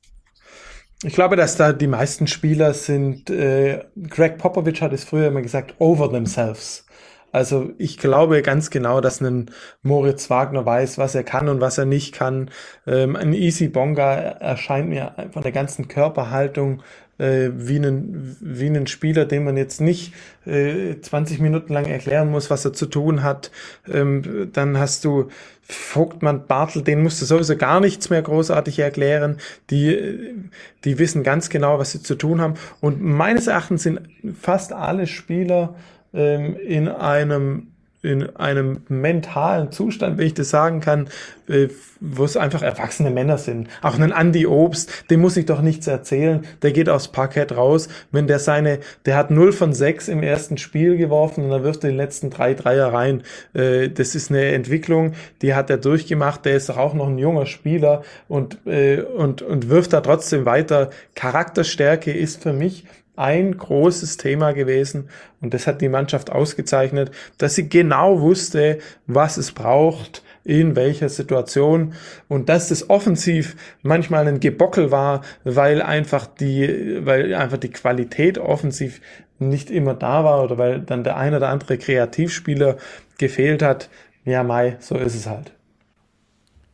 [1.04, 5.42] Ich glaube, dass da die meisten Spieler sind, äh, Greg Popovich hat es früher immer
[5.42, 6.86] gesagt, over themselves.
[7.32, 9.52] Also ich glaube ganz genau, dass ein
[9.84, 12.50] Moritz Wagner weiß, was er kann und was er nicht kann.
[12.88, 16.82] Ähm, ein Easy Bonga erscheint mir von der ganzen Körperhaltung
[17.18, 20.14] äh, wie, einen, wie einen Spieler, den man jetzt nicht
[20.46, 23.52] äh, 20 Minuten lang erklären muss, was er zu tun hat.
[23.92, 25.30] Ähm, dann hast du
[25.68, 29.38] Vogtmann, Bartel, den musst du sowieso gar nichts mehr großartig erklären.
[29.72, 30.36] Die,
[30.84, 32.54] die wissen ganz genau, was sie zu tun haben.
[32.82, 34.02] Und meines Erachtens sind
[34.40, 35.76] fast alle Spieler
[36.14, 37.68] ähm, in einem
[38.06, 41.10] in einem mentalen Zustand, wenn ich das sagen kann,
[41.48, 41.68] äh,
[42.00, 43.68] wo es einfach erwachsene Männer sind.
[43.82, 46.46] Auch ein Andy Obst, dem muss ich doch nichts erzählen.
[46.62, 47.90] Der geht aufs Parkett raus.
[48.12, 51.84] Wenn der seine, der hat 0 von 6 im ersten Spiel geworfen und dann wirft
[51.84, 53.24] er den letzten drei Dreier rein.
[53.54, 56.46] Äh, das ist eine Entwicklung, die hat er durchgemacht.
[56.46, 60.46] Der ist doch auch noch ein junger Spieler und, äh, und, und wirft da trotzdem
[60.46, 60.90] weiter.
[61.16, 62.86] Charakterstärke ist für mich
[63.16, 65.10] ein großes Thema gewesen
[65.42, 71.10] und das hat die Mannschaft ausgezeichnet, dass sie genau wusste, was es braucht, in welcher
[71.10, 71.94] Situation
[72.28, 78.38] und dass das offensiv manchmal ein Gebockel war, weil einfach die, weil einfach die Qualität
[78.38, 79.02] offensiv
[79.40, 82.78] nicht immer da war oder weil dann der ein oder andere Kreativspieler
[83.18, 83.90] gefehlt hat,
[84.24, 85.52] Ja, Mai, so ist es halt.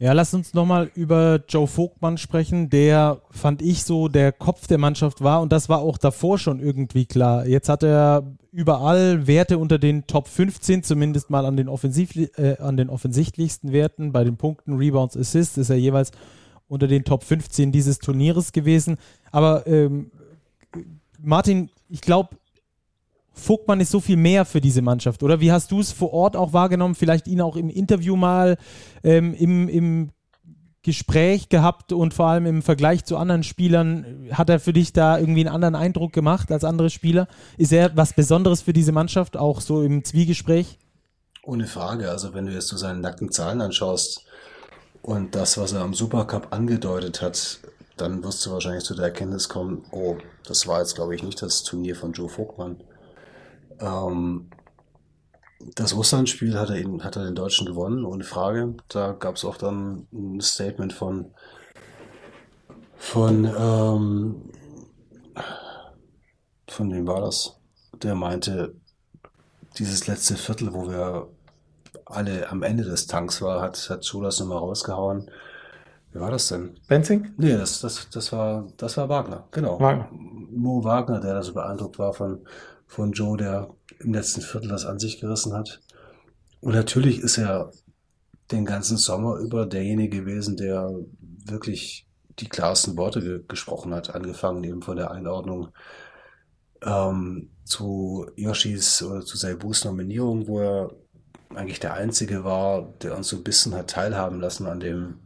[0.02, 4.80] Ja, lass uns nochmal über Joe Vogtmann sprechen, der, fand ich so, der Kopf der
[4.80, 7.46] Mannschaft war und das war auch davor schon irgendwie klar.
[7.46, 12.58] Jetzt hat er überall Werte unter den Top 15, zumindest mal an den, offensiv, äh,
[12.58, 14.12] an den offensichtlichsten Werten.
[14.12, 16.10] Bei den Punkten, Rebounds, Assists ist er jeweils
[16.68, 18.98] unter den Top 15 dieses Turnieres gewesen.
[19.32, 20.10] Aber ähm,
[21.22, 22.38] Martin, ich glaube,
[23.34, 25.40] Vogtmann ist so viel mehr für diese Mannschaft, oder?
[25.40, 26.96] Wie hast du es vor Ort auch wahrgenommen?
[26.96, 28.58] Vielleicht ihn auch im Interview mal
[29.04, 30.10] ähm, im, im
[30.84, 35.20] Gespräch gehabt und vor allem im Vergleich zu anderen Spielern, hat er für dich da
[35.20, 37.28] irgendwie einen anderen Eindruck gemacht als andere Spieler?
[37.58, 40.80] Ist er was Besonderes für diese Mannschaft, auch so im Zwiegespräch?
[41.44, 42.10] Ohne Frage.
[42.10, 44.26] Also wenn du jetzt so seine nackten Zahlen anschaust
[45.04, 47.60] und das, was er am Supercup angedeutet hat,
[47.98, 50.18] dann wirst du wahrscheinlich zu der Erkenntnis kommen, oh,
[50.48, 52.78] das war jetzt, glaube ich, nicht das Turnier von Joe Vogtmann.
[53.82, 54.50] Ähm,
[55.76, 58.76] das Russland-Spiel hat er, ihn, hat er den Deutschen gewonnen, ohne Frage.
[58.88, 61.34] Da gab es auch dann ein Statement von,
[62.98, 64.52] von, ähm,
[66.68, 67.60] von wem war das?
[68.02, 68.76] Der meinte,
[69.78, 71.28] dieses letzte Viertel, wo wir
[72.06, 75.30] alle am Ende des Tanks war, hat, hat Schulas nochmal rausgehauen.
[76.12, 76.78] Wie war das denn?
[76.88, 77.34] Benzing?
[77.38, 79.80] Nee, das, das, das, war, das war Wagner, genau.
[79.80, 80.10] Wagner.
[80.54, 82.46] Mo Wagner, der da so beeindruckt war von,
[82.88, 85.82] von Joe, der im letzten Viertel das an sich gerissen hat.
[86.60, 87.72] Und natürlich ist er
[88.52, 90.92] den ganzen Sommer über derjenige gewesen, der
[91.46, 92.08] wirklich
[92.40, 95.70] die klarsten Worte ge gesprochen hat, angefangen eben von der Einordnung
[96.84, 100.92] ähm, zu Yoshis oder zu Saibus Nominierung, wo er
[101.56, 105.20] eigentlich der Einzige war, der uns so ein bisschen hat teilhaben lassen an dem,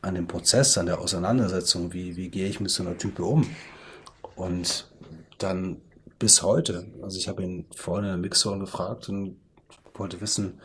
[0.00, 3.46] an dem Prozess, an der Auseinandersetzung, wie, wie gehe ich mit so einer Type um.
[4.42, 4.90] Und
[5.38, 5.76] dann
[6.18, 6.86] bis heute.
[7.00, 9.36] Also ich habe ihn vorhin in der Mixzone gefragt und
[9.94, 10.60] wollte wissen,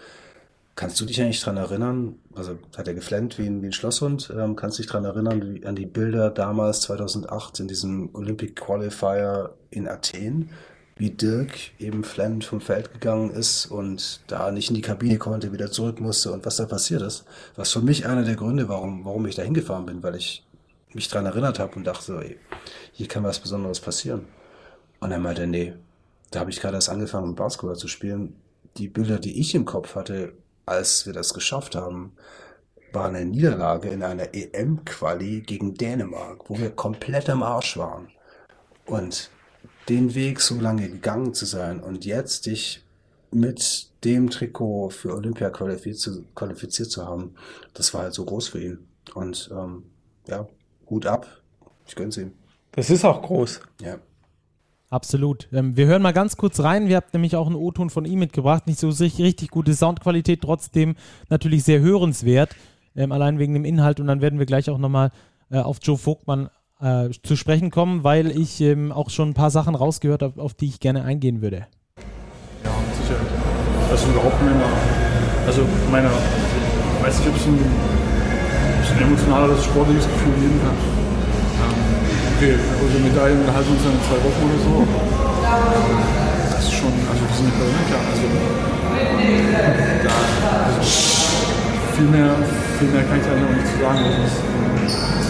[0.75, 4.33] kannst du dich eigentlich daran erinnern, also hat er geflennt wie ein, wie ein Schlosshund,
[4.35, 8.55] ähm, kannst du dich daran erinnern wie, an die Bilder damals 2008 in diesem Olympic
[8.55, 10.49] Qualifier in Athen,
[10.95, 15.53] wie Dirk eben flemmend vom Feld gegangen ist und da nicht in die Kabine konnte,
[15.53, 17.25] wieder zurück musste und was da passiert ist.
[17.55, 20.46] Was für mich einer der Gründe, warum, warum ich da hingefahren bin, weil ich
[20.97, 22.37] mich daran erinnert habe und dachte, ey,
[22.91, 24.25] hier kann was Besonderes passieren.
[24.99, 25.73] Und er meinte, nee,
[26.31, 28.35] da habe ich gerade erst angefangen, Basketball zu spielen.
[28.77, 30.33] Die Bilder, die ich im Kopf hatte,
[30.65, 32.13] als wir das geschafft haben,
[32.91, 38.09] war eine Niederlage in einer EM-Quali gegen Dänemark, wo wir komplett am Arsch waren.
[38.85, 39.29] Und
[39.89, 42.83] den Weg so lange gegangen zu sein und jetzt dich
[43.31, 47.35] mit dem Trikot für Olympia qualifiziert, qualifiziert zu haben,
[47.73, 48.79] das war halt so groß für ihn.
[49.13, 49.83] Und ähm,
[50.27, 50.47] ja,
[50.89, 51.27] Hut ab,
[51.85, 52.31] ich gönn's ihm.
[52.71, 53.61] Das ist auch groß.
[53.81, 53.97] Ja.
[54.89, 55.49] Absolut.
[55.51, 56.87] Ähm, wir hören mal ganz kurz rein.
[56.87, 58.67] Wir haben nämlich auch einen O-Ton von ihm mitgebracht.
[58.67, 60.95] Nicht so richtig gute Soundqualität, trotzdem
[61.29, 62.55] natürlich sehr hörenswert.
[62.95, 63.99] Ähm, allein wegen dem Inhalt.
[63.99, 65.11] Und dann werden wir gleich auch nochmal
[65.51, 69.51] äh, auf Joe Vogtmann äh, zu sprechen kommen, weil ich ähm, auch schon ein paar
[69.51, 71.67] Sachen rausgehört habe, auf die ich gerne eingehen würde.
[72.63, 72.71] Ja,
[73.01, 73.19] sicher.
[73.89, 74.69] Also überhaupt nicht mehr.
[75.47, 75.61] Also
[75.91, 77.59] meine, ich weiß nicht, ob es ein,
[78.97, 80.97] ein emotionaleres sportliches Gefühl geben kann
[82.37, 84.85] okay, unsere Medaillen halten uns dann zwei Wochen oder so.
[86.53, 87.97] Das ist schon, also wir sind nicht Olympia.
[87.97, 88.29] Also,
[90.69, 90.81] also
[91.97, 92.29] viel, mehr,
[92.77, 94.05] viel mehr kann ich eigentlich auch nicht zu sagen.
[94.05, 95.25] Also, das, das,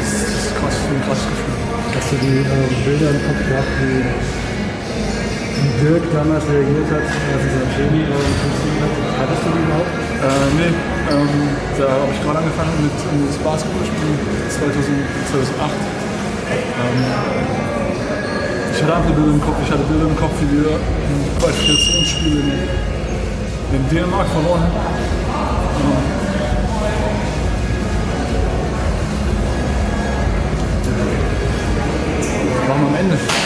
[0.00, 1.60] das ist krass, ein krasses Gefühl.
[1.92, 4.00] Hast du die äh, Bilder im Kopf gehabt, wie
[5.80, 8.94] Dirk damals reagiert hat, als er sein Training äh, hat?
[9.20, 9.92] Hattest du die überhaupt?
[10.20, 11.34] Äh, nee, ähm,
[11.76, 15.70] da habe ich gerade angefangen mit, mit Basketballspielen 2008.
[16.50, 17.00] Ähm,
[18.72, 19.56] ich hatte andere Bilder im Kopf.
[19.64, 24.72] Ich hatte Bilder im Kopf, wie wir ein Qualifikationsspiel in, in Dänemark verloren haben.
[25.80, 26.20] Ähm,
[32.86, 33.39] am Ende.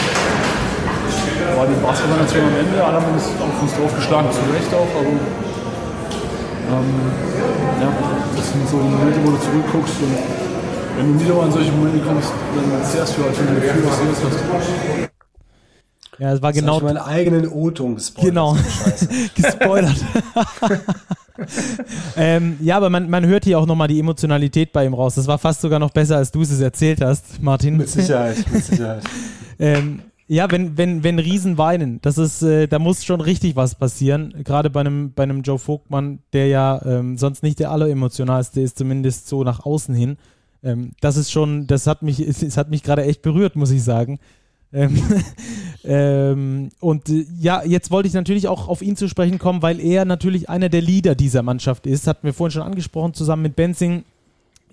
[1.55, 5.15] War die Basketballnation am Ende, alle haben uns auf uns draufgeschlagen, zu Recht auch, aber
[6.75, 6.89] ähm,
[7.81, 7.89] ja,
[8.35, 10.45] das sind so Momente, wo du zurückguckst und
[10.97, 13.99] wenn du wieder an solche Momente kommst, dann zehrst du halt von dem Gefühl, was
[13.99, 15.09] du jetzt hast.
[16.19, 16.77] Ja, es war das genau.
[16.77, 18.29] Ich meinen eigenen O-Ton gespoilert.
[18.29, 18.57] Genau.
[19.35, 20.05] gespoilert.
[22.15, 25.15] ähm, ja, aber man, man hört hier auch nochmal die Emotionalität bei ihm raus.
[25.15, 27.77] Das war fast sogar noch besser, als du es erzählt hast, Martin.
[27.77, 29.03] Mit Sicherheit, mit Sicherheit.
[29.59, 33.75] ähm, ja, wenn, wenn, wenn Riesen weinen, das ist, äh, da muss schon richtig was
[33.75, 34.33] passieren.
[34.43, 38.77] Gerade bei einem, bei einem Joe Vogtmann, der ja ähm, sonst nicht der alleremotionalste ist,
[38.77, 40.17] zumindest so nach außen hin.
[40.63, 43.83] Ähm, das ist schon, das hat mich, es, hat mich gerade echt berührt, muss ich
[43.83, 44.19] sagen.
[44.73, 44.99] Ähm,
[45.83, 49.79] ähm, und äh, ja, jetzt wollte ich natürlich auch auf ihn zu sprechen kommen, weil
[49.79, 52.07] er natürlich einer der Leader dieser Mannschaft ist.
[52.07, 54.03] Hatten wir vorhin schon angesprochen, zusammen mit Benzing.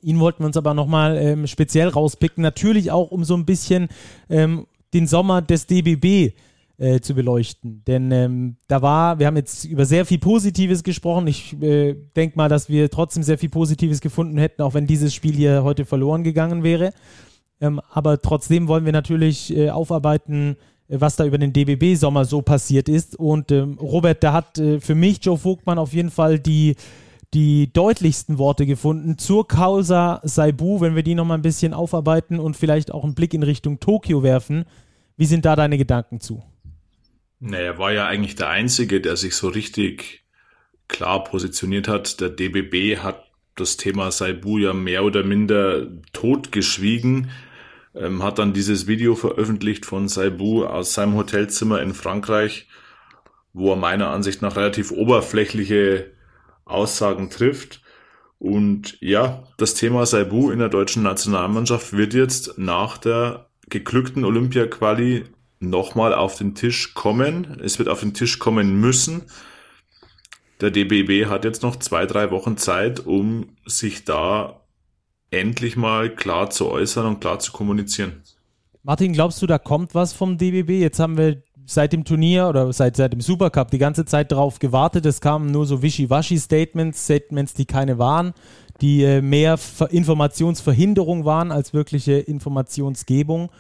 [0.02, 2.42] Ihn wollten wir uns aber nochmal ähm, speziell rauspicken.
[2.42, 3.88] Natürlich auch, um so ein bisschen
[4.30, 6.34] ähm, den Sommer des DBB
[6.78, 7.82] äh, zu beleuchten.
[7.86, 11.26] Denn ähm, da war, wir haben jetzt über sehr viel Positives gesprochen.
[11.26, 15.14] Ich äh, denke mal, dass wir trotzdem sehr viel Positives gefunden hätten, auch wenn dieses
[15.14, 16.92] Spiel hier heute verloren gegangen wäre.
[17.60, 20.56] Ähm, aber trotzdem wollen wir natürlich äh, aufarbeiten,
[20.88, 23.16] äh, was da über den DBB-Sommer so passiert ist.
[23.16, 26.74] Und ähm, Robert, da hat äh, für mich Joe Vogtmann auf jeden Fall die,
[27.34, 32.56] die deutlichsten Worte gefunden zur Causa Saibu, wenn wir die nochmal ein bisschen aufarbeiten und
[32.56, 34.64] vielleicht auch einen Blick in Richtung Tokio werfen.
[35.16, 36.42] Wie sind da deine Gedanken zu?
[37.40, 40.24] Naja, er war ja eigentlich der Einzige, der sich so richtig
[40.88, 42.20] klar positioniert hat.
[42.20, 43.24] Der DBB hat
[43.56, 47.30] das Thema Saibu ja mehr oder minder totgeschwiegen
[47.94, 52.68] ähm, hat dann dieses Video veröffentlicht von Saibu aus seinem Hotelzimmer in Frankreich,
[53.52, 56.11] wo er meiner Ansicht nach relativ oberflächliche
[56.72, 57.80] Aussagen trifft.
[58.38, 65.24] Und ja, das Thema Saibu in der deutschen Nationalmannschaft wird jetzt nach der geglückten Olympia-Quali
[65.60, 67.60] nochmal auf den Tisch kommen.
[67.62, 69.22] Es wird auf den Tisch kommen müssen.
[70.60, 74.60] Der DBB hat jetzt noch zwei, drei Wochen Zeit, um sich da
[75.30, 78.22] endlich mal klar zu äußern und klar zu kommunizieren.
[78.84, 80.80] Martin, glaubst du, da kommt was vom DBB?
[80.80, 81.42] Jetzt haben wir
[81.74, 85.06] seit dem Turnier oder seit, seit dem Supercup die ganze Zeit darauf gewartet.
[85.06, 88.34] Es kamen nur so Wischiwaschi-Statements, Statements, die keine waren,
[88.80, 89.58] die äh, mehr
[89.90, 93.50] Informationsverhinderung waren als wirkliche Informationsgebung.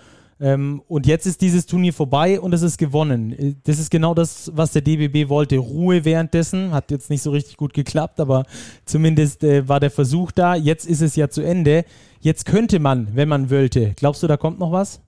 [0.42, 3.32] Ähm, und jetzt ist dieses Turnier vorbei und es ist gewonnen.
[3.32, 5.56] Äh, das ist genau das, was der DBB wollte.
[5.58, 6.72] Ruhe währenddessen.
[6.72, 8.44] Hat jetzt nicht so richtig gut geklappt, aber
[8.84, 10.56] zumindest äh, war der Versuch da.
[10.56, 11.84] Jetzt ist es ja zu Ende.
[12.20, 13.92] Jetzt könnte man, wenn man wollte.
[13.94, 15.00] Glaubst du, da kommt noch was?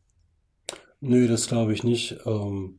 [1.00, 2.16] Nö, das glaube ich nicht.
[2.26, 2.78] Ähm,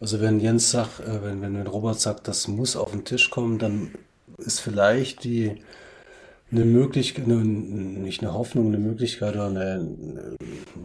[0.00, 3.58] also wenn Jens sagt, äh, wenn, wenn Robert sagt, das muss auf den Tisch kommen,
[3.58, 3.92] dann
[4.38, 5.62] ist vielleicht die
[6.52, 10.36] eine Möglichkeit, eine, nicht eine Hoffnung, eine Möglichkeit oder eine,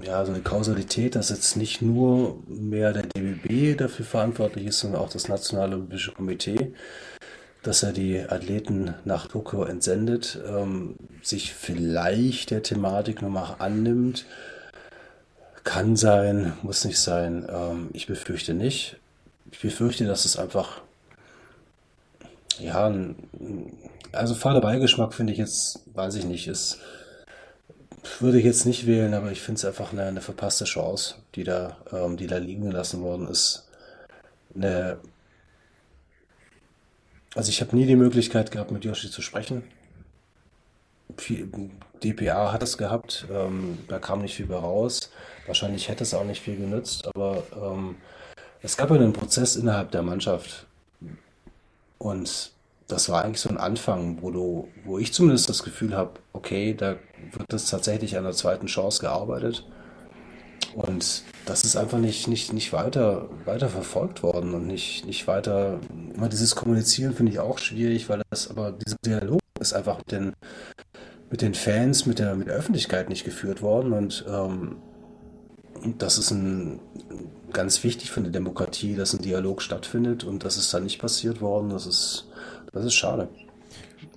[0.04, 5.02] ja, so eine Kausalität, dass jetzt nicht nur mehr der DBB dafür verantwortlich ist, sondern
[5.02, 6.74] auch das Nationale Olympische Komitee,
[7.64, 14.26] dass er die Athleten nach Tokio entsendet, ähm, sich vielleicht der Thematik nochmal annimmt.
[15.64, 17.48] Kann sein, muss nicht sein.
[17.50, 19.00] Ähm, ich befürchte nicht.
[19.56, 20.82] Ich befürchte, dass es einfach
[22.60, 22.94] ja,
[24.12, 26.80] also fader Beigeschmack finde ich jetzt, weiß ich nicht, ist,
[28.20, 31.46] würde ich jetzt nicht wählen, aber ich finde es einfach eine, eine, verpasste Chance, die
[31.46, 33.70] da, ähm, die da liegen gelassen worden ist.
[34.54, 35.00] Eine,
[37.34, 39.64] also ich habe nie die Möglichkeit gehabt, mit Yoshi zu sprechen.
[42.04, 45.12] DPA hat es gehabt, ähm, da kam nicht viel mehr raus.
[45.46, 47.96] Wahrscheinlich hätte es auch nicht viel genützt, aber ähm,
[48.66, 50.66] es gab ja einen Prozess innerhalb der Mannschaft.
[52.00, 52.52] Und
[52.88, 56.74] das war eigentlich so ein Anfang, wo du, wo ich zumindest das Gefühl habe, okay,
[56.74, 56.96] da
[57.32, 59.68] wird es tatsächlich an der zweiten Chance gearbeitet.
[60.74, 65.80] Und das ist einfach nicht, nicht, nicht weiter, weiter verfolgt worden und nicht, nicht weiter.
[66.16, 70.12] Immer dieses Kommunizieren finde ich auch schwierig, weil das aber dieser Dialog ist einfach mit
[70.12, 70.34] den,
[71.30, 73.94] mit den Fans, mit der, mit der Öffentlichkeit nicht geführt worden.
[73.94, 74.78] Und ähm,
[75.98, 76.80] das ist ein,
[77.56, 81.42] ganz wichtig für eine Demokratie, dass ein Dialog stattfindet und das ist dann nicht passiert
[81.42, 81.70] worden.
[81.70, 82.28] Das ist
[82.72, 83.30] das ist schade.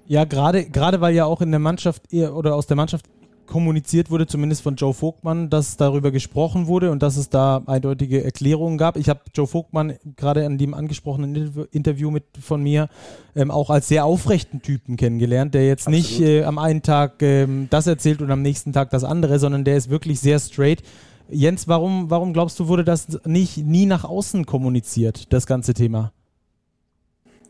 [0.06, 3.06] Ja, gerade gerade weil ja auch in der Mannschaft oder aus der Mannschaft
[3.48, 8.22] kommuniziert wurde, zumindest von Joe Vogtmann, dass darüber gesprochen wurde und dass es da eindeutige
[8.22, 8.96] Erklärungen gab.
[8.96, 12.88] Ich habe Joe Vogtmann gerade an dem angesprochenen Interview mit von mir
[13.34, 16.10] ähm, auch als sehr aufrechten Typen kennengelernt, der jetzt Absolut.
[16.10, 19.64] nicht äh, am einen Tag ähm, das erzählt und am nächsten Tag das andere, sondern
[19.64, 20.82] der ist wirklich sehr straight.
[21.30, 26.12] Jens, warum, warum glaubst du, wurde das nicht nie nach außen kommuniziert, das ganze Thema?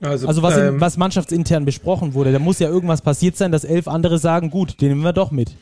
[0.01, 3.51] Also, also was, ähm, in, was mannschaftsintern besprochen wurde, da muss ja irgendwas passiert sein,
[3.51, 5.57] dass elf andere sagen, gut, den nehmen wir doch mit.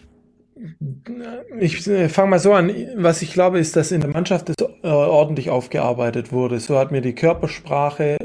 [1.58, 2.72] Ich äh, fange mal so an.
[2.96, 6.60] Was ich glaube, ist, dass in der Mannschaft das äh, ordentlich aufgearbeitet wurde.
[6.60, 8.16] So hat mir die Körpersprache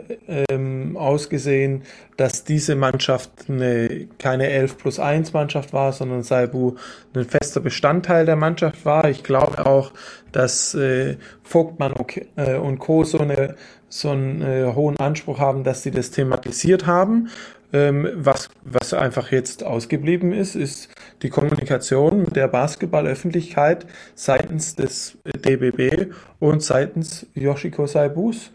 [0.50, 1.84] ähm, ausgesehen,
[2.16, 6.76] dass diese Mannschaft eine, keine 11 plus 1 Mannschaft war, sondern Saibu
[7.14, 9.10] ein fester Bestandteil der Mannschaft war.
[9.10, 9.92] Ich glaube auch,
[10.32, 13.04] dass äh, Vogtmann und, äh, Co.
[13.04, 13.56] so, eine,
[13.90, 17.28] so einen äh, hohen Anspruch haben, dass sie das thematisiert haben.
[17.74, 20.90] Ähm, was, was einfach jetzt ausgeblieben ist, ist
[21.22, 28.52] die Kommunikation mit der Basketballöffentlichkeit seitens des DBB und seitens Yoshiko Saibus.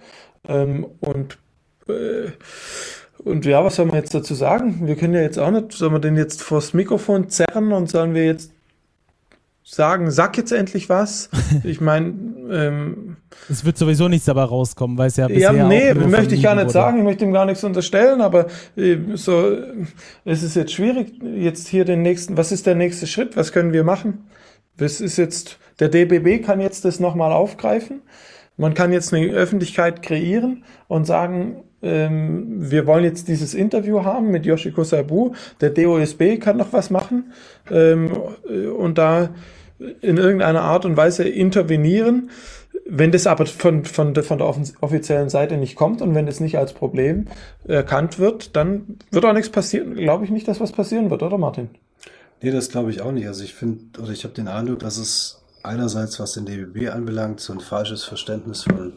[0.47, 1.39] Ähm, und,
[1.89, 2.31] äh,
[3.25, 4.87] und ja, was soll man jetzt dazu sagen?
[4.87, 8.15] Wir können ja jetzt auch nicht, sollen wir den jetzt vors Mikrofon zerren und sollen
[8.15, 8.53] wir jetzt
[9.69, 11.29] sagen, sag jetzt endlich was.
[11.65, 12.09] Ich meine,
[12.51, 13.17] ähm,
[13.51, 16.55] es wird sowieso nichts dabei rauskommen, weil es ja bisher Ja, nee, möchte ich gar
[16.55, 16.73] nicht wurde.
[16.73, 18.47] sagen, ich möchte ihm gar nichts unterstellen, aber
[18.77, 19.57] äh, so,
[20.25, 23.73] es ist jetzt schwierig, jetzt hier den nächsten, was ist der nächste Schritt, was können
[23.73, 24.27] wir machen?
[24.77, 28.03] Das ist jetzt, der DBB kann jetzt das nochmal aufgreifen.
[28.57, 34.31] Man kann jetzt eine Öffentlichkeit kreieren und sagen, ähm, wir wollen jetzt dieses Interview haben
[34.31, 35.33] mit Yoshiko Sabu.
[35.61, 37.33] Der DOSB kann noch was machen
[37.71, 38.11] ähm,
[38.77, 39.31] und da
[40.01, 42.31] in irgendeiner Art und Weise intervenieren.
[42.89, 44.47] Wenn das aber von, von, von der
[44.81, 47.27] offiziellen Seite nicht kommt und wenn das nicht als Problem
[47.67, 49.95] erkannt wird, dann wird auch nichts passieren.
[49.95, 51.71] Glaube ich nicht, dass was passieren wird, oder Martin?
[52.43, 53.27] Nee, das glaube ich auch nicht.
[53.27, 57.41] Also ich finde, oder ich habe den Eindruck, dass es einerseits, was den DBB anbelangt,
[57.41, 58.93] so ein falsches Verständnis von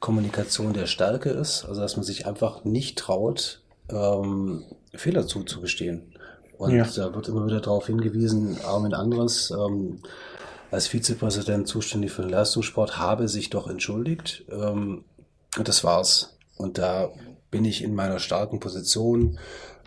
[0.00, 1.64] Kommunikation der Stärke ist.
[1.64, 6.14] Also dass man sich einfach nicht traut, ähm, Fehler zuzugestehen.
[6.58, 6.84] Und ja.
[6.84, 10.02] da wird immer wieder darauf hingewiesen, Armin Andres, ähm,
[10.70, 14.44] als Vizepräsident zuständig für den Leistungssport, habe sich doch entschuldigt.
[14.50, 15.04] Ähm,
[15.56, 16.36] und das war's.
[16.56, 17.10] Und da
[17.50, 19.38] bin ich in meiner starken Position.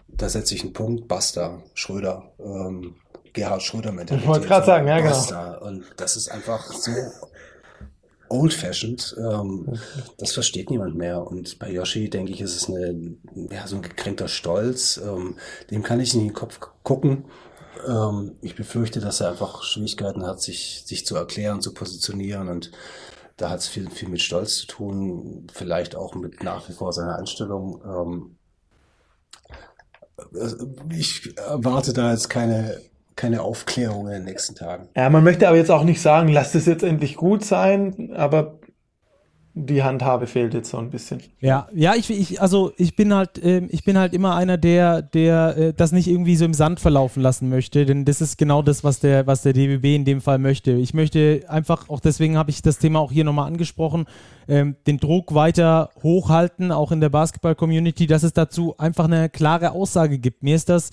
[0.08, 1.08] Da setze ich einen Punkt.
[1.08, 2.32] Basta, Schröder.
[2.40, 2.96] Ähm,
[3.34, 4.24] Gerhard Schröder Mentalität.
[4.24, 5.66] Ich wollte gerade sagen, ja, genau.
[5.66, 6.92] Und das ist einfach so
[8.30, 9.16] old-fashioned.
[9.18, 9.80] Ähm,
[10.18, 11.26] das versteht niemand mehr.
[11.26, 13.16] Und bei Yoshi, denke ich, ist es eine,
[13.52, 14.98] ja, so ein gekränkter Stolz.
[15.04, 15.36] Ähm,
[15.72, 17.26] dem kann ich nicht in den Kopf gucken.
[17.88, 22.72] Ähm, ich befürchte, dass er einfach Schwierigkeiten hat, sich, sich zu erklären, zu positionieren und
[23.38, 26.92] da hat es viel, viel mit Stolz zu tun, vielleicht auch mit nach wie vor
[26.92, 27.82] seiner Einstellung.
[27.86, 28.36] Ähm,
[30.34, 32.82] äh, ich erwarte da jetzt keine
[33.20, 34.88] keine Aufklärung in den nächsten Tagen.
[34.96, 38.60] Ja, man möchte aber jetzt auch nicht sagen, lasst es jetzt endlich gut sein, aber
[39.54, 41.22] die Handhabe fehlt jetzt so ein bisschen.
[41.42, 45.02] Ja, ja, ich, ich also ich bin halt, äh, ich bin halt immer einer, der,
[45.02, 48.62] der äh, das nicht irgendwie so im Sand verlaufen lassen möchte, denn das ist genau
[48.62, 50.72] das, was der, was der DBB in dem Fall möchte.
[50.72, 54.06] Ich möchte einfach, auch deswegen habe ich das Thema auch hier nochmal angesprochen,
[54.48, 59.72] ähm, den Druck weiter hochhalten, auch in der Basketball-Community, dass es dazu einfach eine klare
[59.72, 60.42] Aussage gibt.
[60.42, 60.92] Mir ist das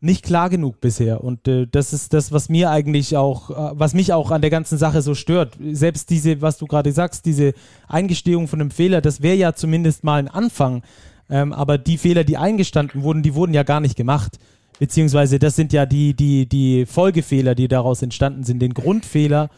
[0.00, 1.24] nicht klar genug bisher.
[1.24, 4.50] Und äh, das ist das, was mir eigentlich auch, äh, was mich auch an der
[4.50, 5.56] ganzen Sache so stört.
[5.72, 7.54] Selbst diese, was du gerade sagst, diese
[7.88, 10.82] Eingestehung von einem Fehler, das wäre ja zumindest mal ein Anfang.
[11.30, 14.38] Ähm, aber die Fehler, die eingestanden wurden, die wurden ja gar nicht gemacht.
[14.78, 18.60] Beziehungsweise das sind ja die, die, die Folgefehler, die daraus entstanden sind.
[18.60, 19.48] Den Grundfehler,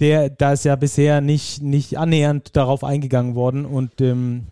[0.00, 3.64] der, da ist ja bisher nicht, nicht annähernd darauf eingegangen worden.
[3.64, 4.48] Und ähm,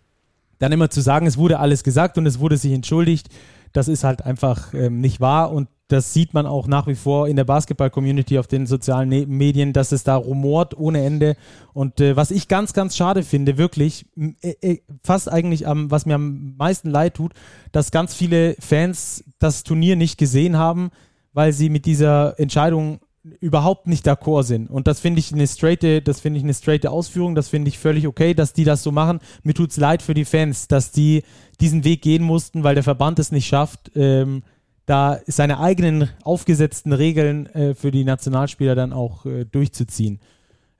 [0.57, 3.29] dann immer zu sagen, es wurde alles gesagt und es wurde sich entschuldigt,
[3.73, 7.27] das ist halt einfach ähm, nicht wahr und das sieht man auch nach wie vor
[7.27, 11.35] in der Basketball-Community auf den sozialen ne Medien, dass es da rumort ohne Ende.
[11.73, 14.05] Und äh, was ich ganz, ganz schade finde, wirklich,
[14.41, 17.33] äh, äh, fast eigentlich am, was mir am meisten leid tut,
[17.73, 20.91] dass ganz viele Fans das Turnier nicht gesehen haben,
[21.33, 23.01] weil sie mit dieser Entscheidung
[23.39, 24.69] überhaupt nicht d'accord sind.
[24.69, 27.77] Und das finde ich eine straighte, das finde ich eine straighte Ausführung, das finde ich
[27.77, 29.19] völlig okay, dass die das so machen.
[29.43, 31.23] Mir tut es leid für die Fans, dass die
[31.59, 34.43] diesen Weg gehen mussten, weil der Verband es nicht schafft, ähm,
[34.87, 40.19] da seine eigenen aufgesetzten Regeln äh, für die Nationalspieler dann auch äh, durchzuziehen.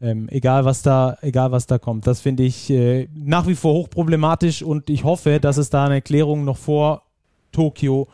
[0.01, 2.07] Ähm, egal was da, egal was da kommt.
[2.07, 5.95] Das finde ich äh, nach wie vor hochproblematisch und ich hoffe, dass es da eine
[5.95, 7.03] Erklärung noch vor
[7.51, 8.07] Tokio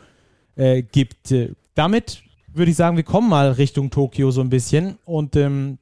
[0.57, 1.31] äh, gibt.
[1.31, 2.23] Äh, damit
[2.57, 4.97] würde ich sagen, wir kommen mal Richtung Tokio so ein bisschen.
[5.05, 5.77] Und ähm,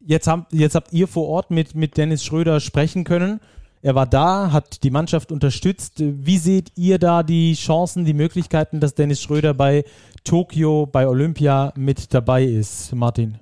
[0.00, 3.40] jetzt, habt, jetzt habt ihr vor Ort mit, mit Dennis Schröder sprechen können.
[3.82, 5.96] Er war da, hat die Mannschaft unterstützt.
[5.98, 9.84] Wie seht ihr da die Chancen, die Möglichkeiten, dass Dennis Schröder bei
[10.24, 13.38] Tokio, bei Olympia mit dabei ist, Martin?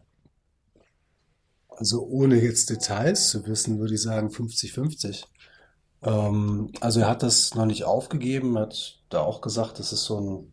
[1.69, 5.25] Also ohne jetzt Details zu wissen, würde ich sagen 50-50.
[6.03, 10.21] Ähm, also er hat das noch nicht aufgegeben, hat da auch gesagt, das ist so
[10.21, 10.53] ein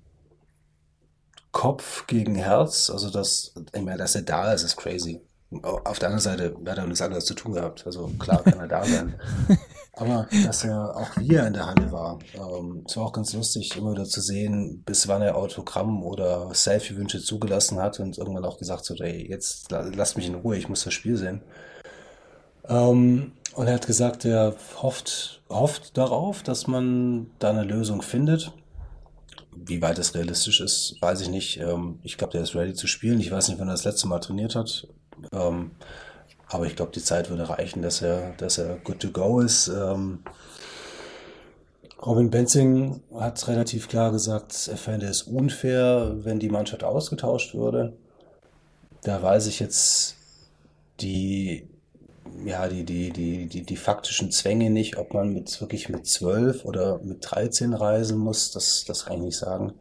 [1.52, 5.22] Kopf gegen Herz, also das, ich meine, dass er da ist, ist crazy.
[5.64, 7.84] Auf der anderen Seite hat er nichts anderes zu tun gehabt.
[7.88, 9.20] Also klar kann er da sein.
[9.94, 13.76] Aber dass er auch hier in der Halle war, ähm, es war auch ganz lustig,
[13.76, 18.58] immer wieder zu sehen, bis wann er Autogramm oder Selfie-Wünsche zugelassen hat und irgendwann auch
[18.58, 21.42] gesagt hat, ey, jetzt lass mich in Ruhe, ich muss das Spiel sehen.
[22.70, 28.54] Ähm, und er hat gesagt, er hofft, hofft darauf, dass man da eine Lösung findet.
[29.66, 31.60] Wie weit das realistisch ist, weiß ich nicht.
[31.60, 33.20] Ähm, ich glaube, der ist ready zu spielen.
[33.20, 34.88] Ich weiß nicht, wann er das letzte Mal trainiert hat.
[35.34, 35.72] Ähm,
[36.48, 39.68] aber ich glaube, die Zeit würde reichen, dass er, dass er good to go ist.
[39.68, 40.20] Ähm,
[42.02, 47.94] Robin Benzing hat relativ klar gesagt, er fände es unfair, wenn die Mannschaft ausgetauscht würde.
[49.04, 50.16] Da weiß ich jetzt
[51.02, 51.68] die
[52.46, 56.66] ja, die, die, die, die, die faktischen Zwänge nicht, ob man mit wirklich mit 12
[56.66, 59.74] oder mit 13 reisen muss, das, das kann ich nicht sagen.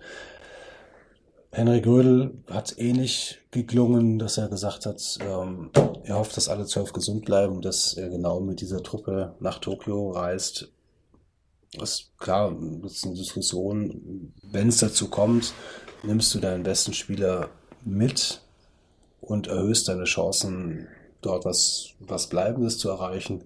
[1.51, 5.71] Henrik Rödel hat ähnlich geklungen, dass er gesagt hat, ähm,
[6.05, 10.11] er hofft, dass alle zwölf gesund bleiben, dass er genau mit dieser Truppe nach Tokio
[10.11, 10.71] reist.
[11.73, 14.33] Das ist klar, das ist eine Diskussion.
[14.43, 15.53] Wenn es dazu kommt,
[16.03, 17.49] nimmst du deinen besten Spieler
[17.85, 18.43] mit
[19.21, 20.87] und erhöhst deine Chancen,
[21.21, 23.43] dort was, was Bleibendes zu erreichen.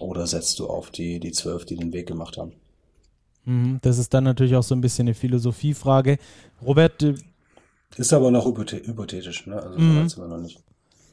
[0.00, 2.52] Oder setzt du auf die, die zwölf, die den Weg gemacht haben?
[3.44, 6.18] Mhm, das ist dann natürlich auch so ein bisschen eine Philosophiefrage.
[6.62, 7.02] Robert.
[7.02, 7.14] Äh,
[7.96, 9.60] ist aber noch hypothetisch, ne?
[9.60, 10.04] Also mhm.
[10.04, 10.62] weiß man noch nicht.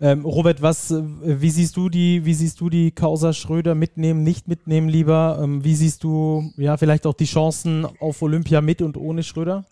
[0.01, 4.23] Ähm, Robert, was, äh, wie siehst du die, wie siehst du die Causa Schröder mitnehmen,
[4.23, 5.39] nicht mitnehmen lieber?
[5.41, 9.65] Ähm, wie siehst du, ja, vielleicht auch die Chancen auf Olympia mit und ohne Schröder?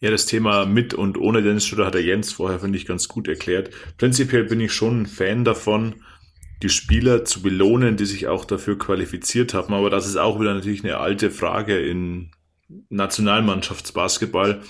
[0.00, 3.08] Ja, das Thema mit und ohne Dennis Schröder hat der Jens vorher, finde ich, ganz
[3.08, 3.70] gut erklärt.
[3.96, 5.94] Prinzipiell bin ich schon ein Fan davon,
[6.62, 9.72] die Spieler zu belohnen, die sich auch dafür qualifiziert haben.
[9.72, 12.30] Aber das ist auch wieder natürlich eine alte Frage in
[12.90, 14.60] Nationalmannschaftsbasketball.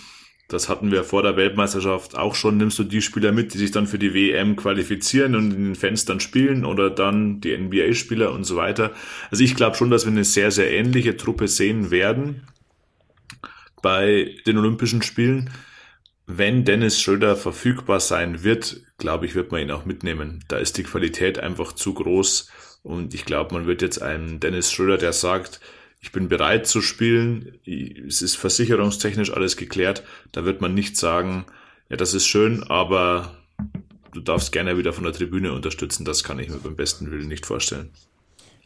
[0.48, 2.56] Das hatten wir vor der Weltmeisterschaft auch schon.
[2.56, 5.74] Nimmst du die Spieler mit, die sich dann für die WM qualifizieren und in den
[5.74, 8.92] Fenstern spielen oder dann die NBA-Spieler und so weiter?
[9.32, 12.42] Also ich glaube schon, dass wir eine sehr, sehr ähnliche Truppe sehen werden
[13.86, 15.48] bei den Olympischen Spielen.
[16.26, 20.44] Wenn Dennis Schröder verfügbar sein wird, glaube ich, wird man ihn auch mitnehmen.
[20.48, 22.50] Da ist die Qualität einfach zu groß
[22.82, 25.60] und ich glaube, man wird jetzt einen Dennis Schröder, der sagt,
[26.00, 31.46] ich bin bereit zu spielen, es ist versicherungstechnisch alles geklärt, da wird man nicht sagen,
[31.88, 33.36] ja, das ist schön, aber
[34.12, 37.28] du darfst gerne wieder von der Tribüne unterstützen, das kann ich mir beim besten Willen
[37.28, 37.90] nicht vorstellen.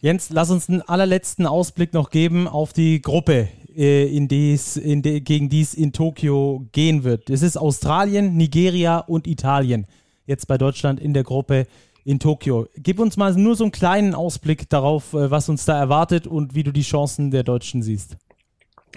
[0.03, 5.21] Jens, lass uns einen allerletzten Ausblick noch geben auf die Gruppe, in die's, in de,
[5.21, 7.31] gegen die es in Tokio gehen wird.
[7.31, 9.87] Es ist Australien, Nigeria und Italien.
[10.27, 11.67] Jetzt bei Deutschland in der Gruppe
[12.05, 12.67] in Tokio.
[12.77, 16.55] Gib uns mal nur so einen kleinen Ausblick darauf, äh, was uns da erwartet und
[16.55, 18.17] wie du die Chancen der Deutschen siehst.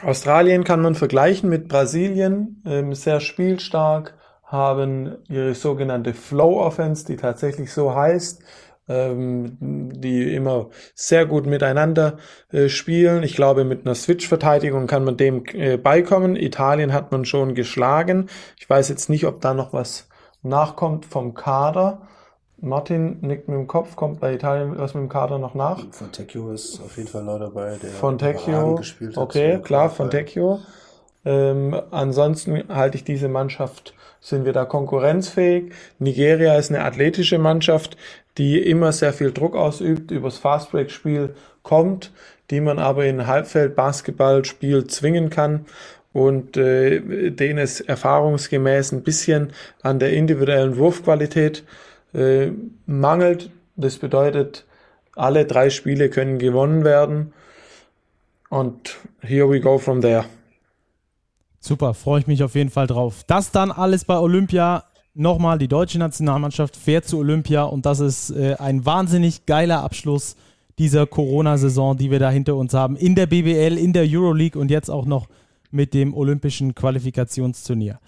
[0.02, 7.16] Australien kann man vergleichen mit Brasilien, ähm, sehr spielstark, haben ihre sogenannte Flow Offense, die
[7.16, 8.42] tatsächlich so heißt,
[8.88, 12.18] die immer sehr gut miteinander
[12.52, 13.24] äh, spielen.
[13.24, 16.36] Ich glaube, mit einer Switch-Verteidigung kann man dem äh, beikommen.
[16.36, 18.28] Italien hat man schon geschlagen.
[18.60, 20.10] Ich weiß jetzt nicht, ob da noch was
[20.42, 22.02] nachkommt vom Kader.
[22.58, 25.84] Martin nickt mit dem Kopf, kommt bei Italien was mit dem Kader noch nach?
[25.92, 29.24] Fontecchio ist auf jeden Fall neu dabei, der Fontecchio, gespielt hat.
[29.24, 30.60] Okay, klar, Fontecchio.
[31.26, 35.74] Ähm, ansonsten halte ich diese Mannschaft, sind wir da konkurrenzfähig.
[36.00, 37.98] Nigeria ist eine athletische Mannschaft,
[38.38, 42.12] die immer sehr viel Druck ausübt, übers Fastbreak-Spiel kommt,
[42.50, 45.66] die man aber in Halbfeld-Basketballspiel zwingen kann
[46.14, 51.64] und äh, denen es erfahrungsgemäß ein bisschen an der individuellen Wurfqualität
[52.14, 52.52] äh,
[52.86, 53.50] mangelt.
[53.76, 54.66] Das bedeutet,
[55.16, 57.34] alle drei Spiele können gewonnen werden.
[58.50, 60.26] Und here we go from there.
[61.60, 63.24] Super, freue ich mich auf jeden Fall drauf.
[63.26, 64.84] Das dann alles bei Olympia
[65.14, 70.36] nochmal, die deutsche Nationalmannschaft fährt zu Olympia und das ist äh, ein wahnsinnig geiler Abschluss
[70.80, 72.96] dieser Corona-Saison, die wir da hinter uns haben.
[72.96, 75.28] In der BBL, in der Euroleague und jetzt auch noch
[75.72, 78.00] mit dem olympischen Qualifikationsturnier.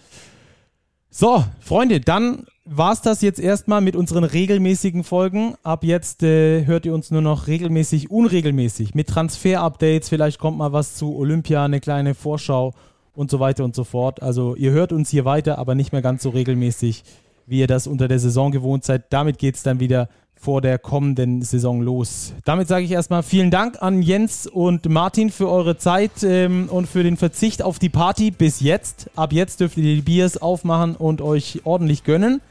[1.09, 5.55] So, Freunde, dann war es das jetzt erstmal mit unseren regelmäßigen Folgen.
[5.63, 10.09] Ab jetzt äh, hört ihr uns nur noch regelmäßig, unregelmäßig mit Transfer-Updates.
[10.09, 12.73] Vielleicht kommt mal was zu Olympia, eine kleine Vorschau
[13.15, 14.21] und so weiter und so fort.
[14.21, 17.03] Also ihr hört uns hier weiter, aber nicht mehr ganz so regelmäßig,
[17.47, 19.05] wie ihr das unter der Saison gewohnt seid.
[19.11, 22.33] Damit geht es dann wieder vor der kommenden Saison los.
[22.43, 26.87] Damit sage ich erstmal vielen Dank an Jens und Martin für eure Zeit ähm, und
[26.87, 29.09] für den Verzicht auf die Party bis jetzt.
[29.15, 32.41] Ab jetzt dürft ihr die Biers aufmachen und euch ordentlich gönnen.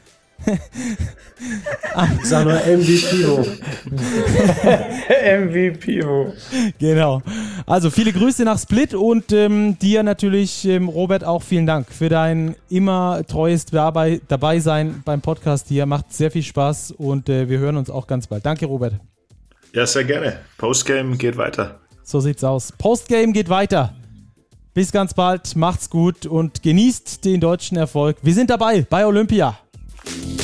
[2.23, 3.25] Sag nur MVP.
[5.39, 6.03] MVP.
[6.79, 7.21] Genau.
[7.65, 12.09] Also viele Grüße nach Split und ähm, dir natürlich, ähm, Robert, auch vielen Dank für
[12.09, 15.85] dein immer treues dabei, dabei sein beim Podcast hier.
[15.85, 18.45] Macht sehr viel Spaß und äh, wir hören uns auch ganz bald.
[18.45, 18.95] Danke, Robert.
[19.73, 20.39] Ja, sehr gerne.
[20.57, 21.79] Postgame geht weiter.
[22.03, 22.71] So sieht's aus.
[22.71, 23.93] Postgame geht weiter.
[24.73, 28.17] Bis ganz bald, macht's gut und genießt den deutschen Erfolg.
[28.21, 29.57] Wir sind dabei bei Olympia.
[30.07, 30.34] you